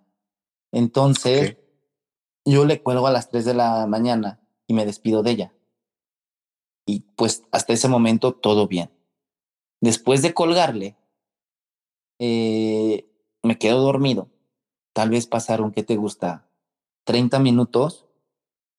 [0.73, 1.57] Entonces,
[2.45, 5.55] yo le cuelgo a las 3 de la mañana y me despido de ella.
[6.91, 8.91] Y pues hasta ese momento todo bien.
[9.81, 10.97] Después de colgarle,
[12.19, 13.09] eh,
[13.45, 14.29] me quedo dormido.
[14.93, 16.51] Tal vez pasaron, ¿qué te gusta?
[17.05, 18.07] 30 minutos.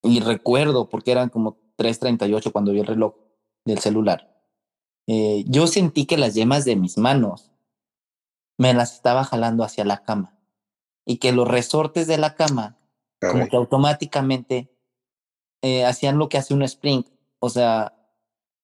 [0.03, 3.15] Y recuerdo, porque eran como 3.38 cuando vi el reloj
[3.63, 4.43] del celular.
[5.07, 7.49] Eh, yo sentí que las yemas de mis manos
[8.57, 10.37] me las estaba jalando hacia la cama
[11.05, 12.77] y que los resortes de la cama
[13.21, 14.69] como que automáticamente
[15.61, 17.07] eh, hacían lo que hace un sprint,
[17.39, 18.00] o sea,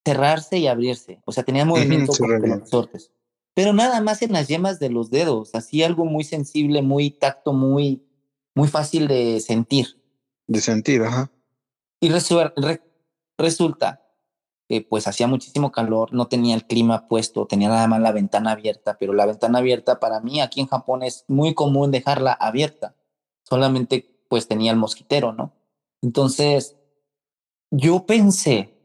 [0.08, 3.12] cerrarse y abrirse, o sea, tenía movimiento con los resortes,
[3.53, 7.51] pero nada más en las yemas de los dedos, así algo muy sensible, muy tacto,
[7.51, 8.08] muy,
[8.55, 10.01] muy fácil de sentir.
[10.47, 11.30] De sentir, ajá.
[11.99, 14.01] Y resulta
[14.70, 18.51] que pues hacía muchísimo calor, no tenía el clima puesto, tenía nada más la ventana
[18.51, 22.95] abierta, pero la ventana abierta para mí aquí en Japón es muy común dejarla abierta,
[23.43, 25.51] solamente pues tenía el mosquitero, ¿no?
[26.01, 26.78] Entonces,
[27.72, 28.76] yo pensé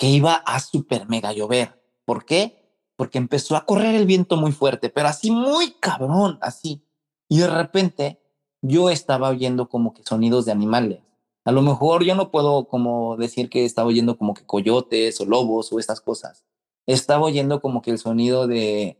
[0.00, 1.78] que iba a super mega llover.
[2.06, 2.56] ¿Por qué?
[2.96, 6.82] Porque empezó a correr el viento muy fuerte, pero así muy cabrón, así.
[7.28, 8.18] Y de repente
[8.62, 11.02] yo estaba oyendo como que sonidos de animales.
[11.44, 15.26] A lo mejor yo no puedo como decir que estaba oyendo como que coyotes o
[15.26, 16.46] lobos o estas cosas.
[16.86, 18.98] Estaba oyendo como que el sonido de,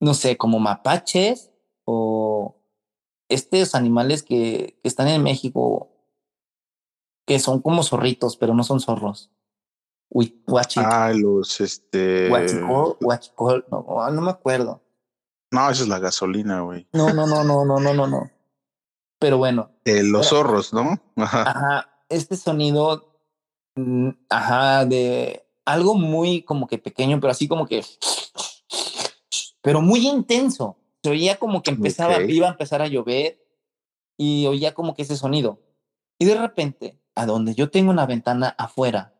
[0.00, 1.52] no sé, como mapaches
[1.84, 2.56] o
[3.28, 5.88] estos animales que, que están en México,
[7.24, 9.30] que son como zorritos, pero no son zorros.
[10.08, 10.42] Uy,
[10.76, 12.28] Ah, los este.
[12.30, 12.96] no,
[14.00, 14.82] ah, no me acuerdo.
[15.50, 16.86] No, esa es la gasolina, güey.
[16.92, 18.30] No, no, no, no, no, no, no, no.
[19.18, 19.70] Pero bueno.
[19.84, 21.00] Eh, los zorros, ¿no?
[21.16, 21.42] Ajá.
[21.42, 21.90] Ajá.
[22.08, 23.20] Este sonido,
[23.74, 27.84] mm, ajá, de algo muy como que pequeño, pero así como que.
[29.62, 30.76] Pero muy intenso.
[31.02, 33.44] Se oía como que empezaba, iba a empezar a llover
[34.16, 35.60] y oía como que ese sonido.
[36.18, 39.15] Y de repente, a donde yo tengo una ventana afuera,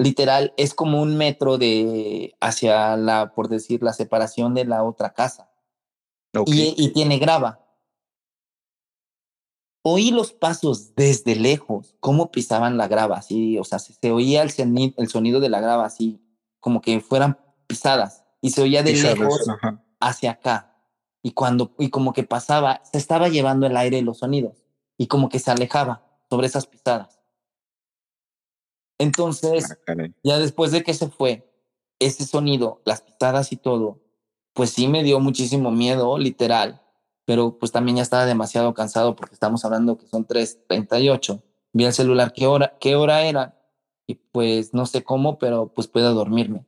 [0.00, 5.12] literal, es como un metro de hacia la, por decir, la separación de la otra
[5.12, 5.50] casa.
[6.46, 7.60] Y, y, tiene grava.
[9.82, 14.52] Oí los pasos desde lejos, cómo pisaban la grava, así, o sea, se, oía el,
[14.96, 16.20] el, sonido de la grava así,
[16.60, 19.40] como que fueran pisadas, y se oía de lejos
[19.98, 20.76] hacia acá.
[21.22, 24.64] Y cuando, y como que pasaba, se estaba llevando el aire y los sonidos,
[24.96, 27.19] y como que se alejaba sobre esas pisadas.
[29.00, 31.50] Entonces, ah, ya después de que se fue,
[31.98, 33.98] ese sonido, las pisadas y todo,
[34.52, 36.80] pues sí me dio muchísimo miedo, literal
[37.30, 41.40] pero pues también ya estaba demasiado cansado porque estamos hablando que son 3.38.
[41.72, 43.56] Vi el celular qué hora, qué hora era
[44.08, 46.66] y pues no sé cómo, pero pues puedo dormirme.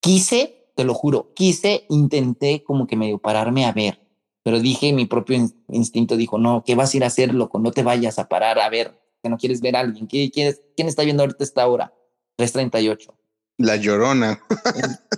[0.00, 4.00] Quise, te lo juro, quise, intenté como que medio pararme a ver,
[4.42, 7.60] pero dije, mi propio instinto dijo, no, ¿qué vas a ir a hacer, loco?
[7.60, 10.06] No te vayas a parar a ver, que no quieres ver a alguien.
[10.06, 11.94] ¿Quién, quién está viendo ahorita esta hora?
[12.38, 13.14] 3.38.
[13.58, 14.42] La llorona.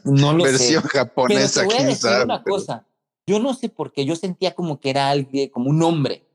[0.05, 1.63] No lo Versión japonesa.
[1.63, 2.87] Pero te voy a decir una cosa.
[3.27, 6.27] Yo no sé por qué, yo sentía como que era alguien, como un hombre,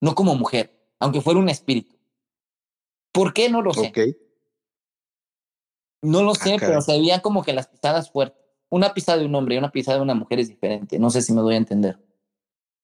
[0.00, 1.94] no como mujer, aunque fuera un espíritu.
[3.12, 3.50] ¿Por qué?
[3.50, 3.92] No lo sé.
[6.00, 8.42] No lo ah, sé, pero se veían como que las pisadas fuertes.
[8.70, 10.98] Una pisada de un hombre y una pisada de una mujer es diferente.
[10.98, 11.98] No sé si me doy a entender.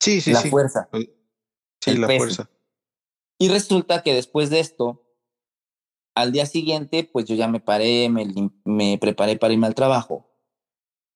[0.01, 0.51] Sí, sí, la sí.
[0.51, 0.89] fuerza.
[1.81, 2.51] Sí, la fuerza.
[3.45, 5.05] Y resulta que después de esto,
[6.15, 8.27] al día siguiente, pues yo ya me paré, me,
[8.65, 10.31] me preparé para irme al trabajo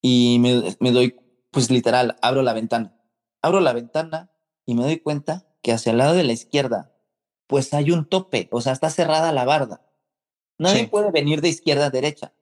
[0.03, 1.18] y me, me doy
[1.51, 3.01] pues literal, abro la ventana.
[3.41, 4.31] Abro la ventana
[4.66, 6.93] y me doy cuenta que hacia el lado de la izquierda,
[7.47, 9.81] pues hay un tope, o sea, está cerrada la barda.
[10.59, 12.35] Nadie puede venir de izquierda a derecha.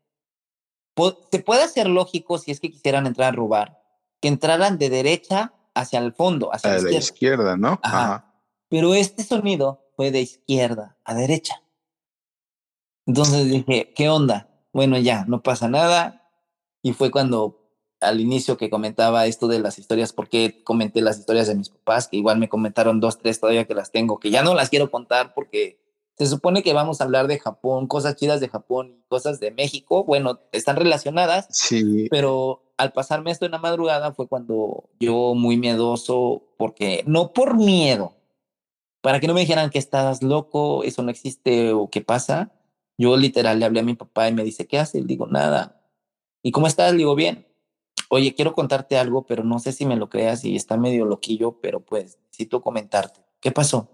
[1.31, 3.81] Se puede hacer lógico si es que quisieran entrar a robar,
[4.21, 6.99] que entraran de derecha hacia el fondo, hacia la, izquierda.
[6.99, 7.79] izquierda, ¿no?
[7.85, 8.26] Ajá.
[8.69, 11.63] Pero este sonido fue de izquierda a derecha.
[13.07, 14.49] Entonces dije, ¿qué onda?
[14.73, 16.31] Bueno, ya, no pasa nada.
[16.83, 17.67] Y fue cuando
[18.01, 22.09] al inicio que comentaba esto de las historias, porque comenté las historias de mis papás,
[22.09, 24.91] que igual me comentaron dos, tres todavía que las tengo, que ya no las quiero
[24.91, 25.81] contar porque
[26.19, 29.51] se supone que vamos a hablar de Japón, cosas chidas de Japón y cosas de
[29.51, 30.05] México.
[30.05, 32.09] Bueno, están relacionadas, sí.
[32.11, 37.57] pero al pasarme esto en la madrugada fue cuando yo muy miedoso, porque no por
[37.57, 38.16] miedo,
[39.07, 42.51] para que no me dijeran que estás loco, eso no existe o qué pasa.
[42.99, 45.03] Yo literal le hablé a mi papá y me dice, ¿qué haces?
[45.03, 45.81] Le digo, nada.
[46.43, 46.93] ¿Y cómo estás?
[46.93, 47.47] Le digo, bien
[48.09, 51.59] oye, quiero contarte algo, pero no sé si me lo creas y está medio loquillo,
[51.61, 53.21] pero pues necesito comentarte.
[53.41, 53.91] ¿Qué pasó?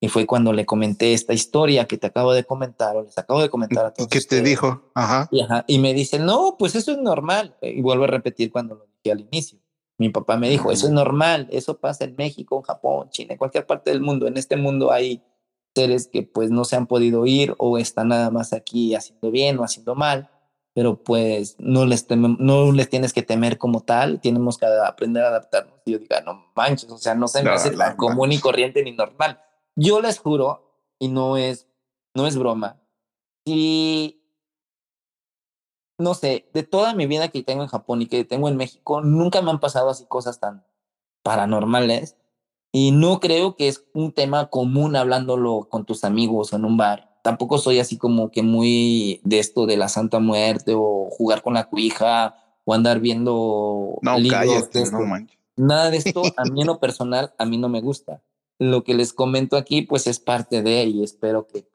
[0.00, 3.40] Y fue cuando le comenté esta historia que te acabo de comentar, o les acabo
[3.40, 4.08] de comentar a todos.
[4.08, 4.90] ¿Qué te dijo?
[4.94, 5.28] Ajá.
[5.30, 5.64] Y, ajá.
[5.66, 7.56] y me dice, no, pues eso es normal.
[7.62, 9.58] Y vuelvo a repetir cuando lo dije al inicio.
[9.98, 13.38] Mi papá me dijo, eso es normal, eso pasa en México, en Japón, China, en
[13.38, 14.26] cualquier parte del mundo.
[14.26, 15.22] En este mundo hay
[15.74, 19.58] seres que pues no se han podido ir o están nada más aquí haciendo bien
[19.58, 20.30] o haciendo mal,
[20.74, 25.28] pero pues no les, no les tienes que temer como tal, tenemos que aprender a
[25.28, 25.80] adaptarnos.
[25.84, 28.82] Y yo diga, no manches, o sea, no se me hace tan común y corriente
[28.82, 29.40] ni normal.
[29.76, 31.68] Yo les juro, y no es,
[32.14, 32.80] no es broma,
[33.46, 34.23] si
[35.98, 39.00] no sé, de toda mi vida que tengo en Japón y que tengo en México,
[39.00, 40.64] nunca me han pasado así cosas tan
[41.22, 42.16] paranormales.
[42.72, 47.18] Y no creo que es un tema común hablándolo con tus amigos en un bar.
[47.22, 51.54] Tampoco soy así como que muy de esto de la Santa Muerte o jugar con
[51.54, 55.26] la cuija o andar viendo no, libros no
[55.56, 58.20] Nada de esto, a mí en lo personal, a mí no me gusta.
[58.58, 61.68] Lo que les comento aquí, pues es parte de y espero que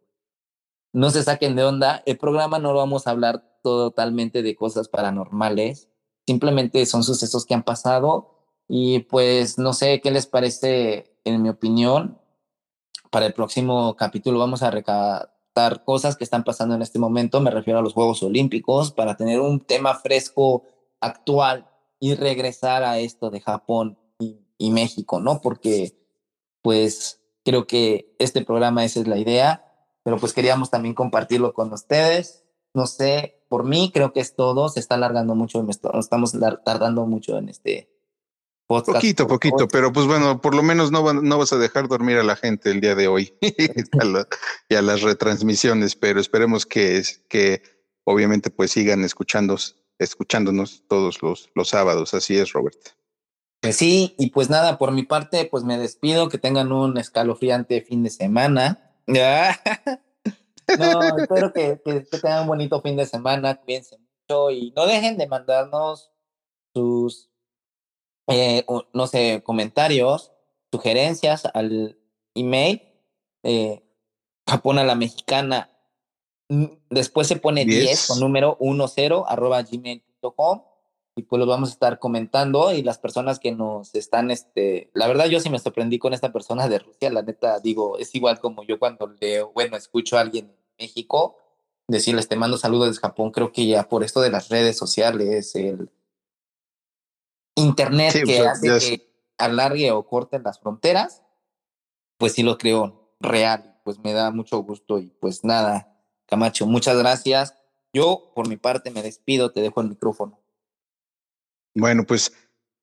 [0.94, 2.04] no se saquen de onda.
[2.06, 5.90] El programa no lo vamos a hablar totalmente de cosas paranormales,
[6.26, 8.36] simplemente son sucesos que han pasado
[8.68, 12.20] y pues no sé qué les parece, en mi opinión,
[13.10, 17.52] para el próximo capítulo vamos a recatar cosas que están pasando en este momento, me
[17.52, 20.64] refiero a los Juegos Olímpicos, para tener un tema fresco,
[21.02, 21.68] actual
[22.00, 23.98] y regresar a esto de Japón
[24.58, 25.42] y, México, ¿no?
[25.42, 25.94] Porque
[26.62, 29.68] pues creo que este programa esa es la idea,
[30.10, 32.43] pero pues queríamos también compartirlo con ustedes.
[32.74, 35.64] No sé, por mí creo que es todo, se está alargando mucho,
[35.99, 36.34] estamos
[36.66, 37.95] tardando mucho en este
[38.66, 38.97] podcast.
[38.97, 42.24] Poquito, poquito, pero pues bueno, por lo menos no, no vas a dejar dormir a
[42.24, 43.38] la gente el día de hoy
[44.70, 47.62] y a las retransmisiones, pero esperemos que, que
[48.03, 49.57] obviamente pues sigan escuchando,
[49.99, 52.80] escuchándonos todos los, los sábados, así es, Robert.
[53.62, 57.82] Pues sí, y pues nada, por mi parte, pues me despido, que tengan un escalofriante
[57.82, 58.89] fin de semana.
[60.78, 65.18] No, espero que, que, tengan un bonito fin de semana, cuídense mucho y no dejen
[65.18, 66.12] de mandarnos
[66.74, 67.32] sus,
[68.28, 70.32] eh, no sé, comentarios,
[70.72, 71.97] sugerencias al
[72.36, 72.84] email
[73.43, 73.84] eh,
[74.47, 75.70] Japón a la mexicana.
[76.49, 80.64] Mm, después se pone 10, con número 10 arroba gmail.com
[81.20, 85.05] y pues lo vamos a estar comentando y las personas que nos están, este, la
[85.05, 88.39] verdad yo sí me sorprendí con esta persona de Rusia, la neta digo, es igual
[88.39, 91.36] como yo cuando leo, bueno, escucho a alguien México,
[91.89, 95.53] decirles te mando saludos desde Japón, creo que ya por esto de las redes sociales,
[95.55, 95.91] el
[97.55, 101.22] internet que pues, hace que alargue o corte las fronteras,
[102.17, 105.97] pues sí lo creo real, pues me da mucho gusto y pues nada,
[106.28, 107.55] Camacho, muchas gracias.
[107.91, 110.39] Yo por mi parte me despido, te dejo el micrófono.
[111.80, 112.34] Bueno, pues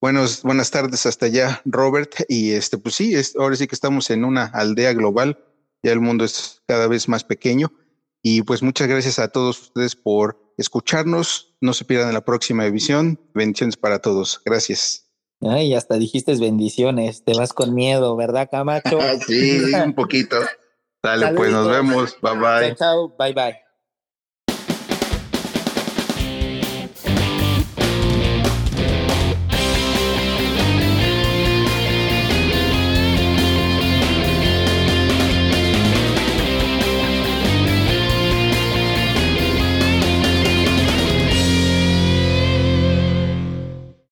[0.00, 2.14] buenos, buenas tardes hasta allá, Robert.
[2.28, 5.38] Y este, pues sí, es, ahora sí que estamos en una aldea global,
[5.82, 7.72] ya el mundo es cada vez más pequeño
[8.28, 11.54] y pues muchas gracias a todos ustedes por escucharnos.
[11.60, 13.20] No se pierdan la próxima edición.
[13.34, 14.40] Bendiciones para todos.
[14.44, 15.06] Gracias.
[15.42, 17.24] Ay, hasta dijiste bendiciones.
[17.24, 18.98] Te vas con miedo, ¿verdad, Camacho?
[19.28, 20.38] sí, un poquito.
[21.02, 22.16] Dale, pues nos vemos.
[22.20, 22.74] Bye bye.
[22.74, 23.14] chao.
[23.16, 23.65] Bye bye.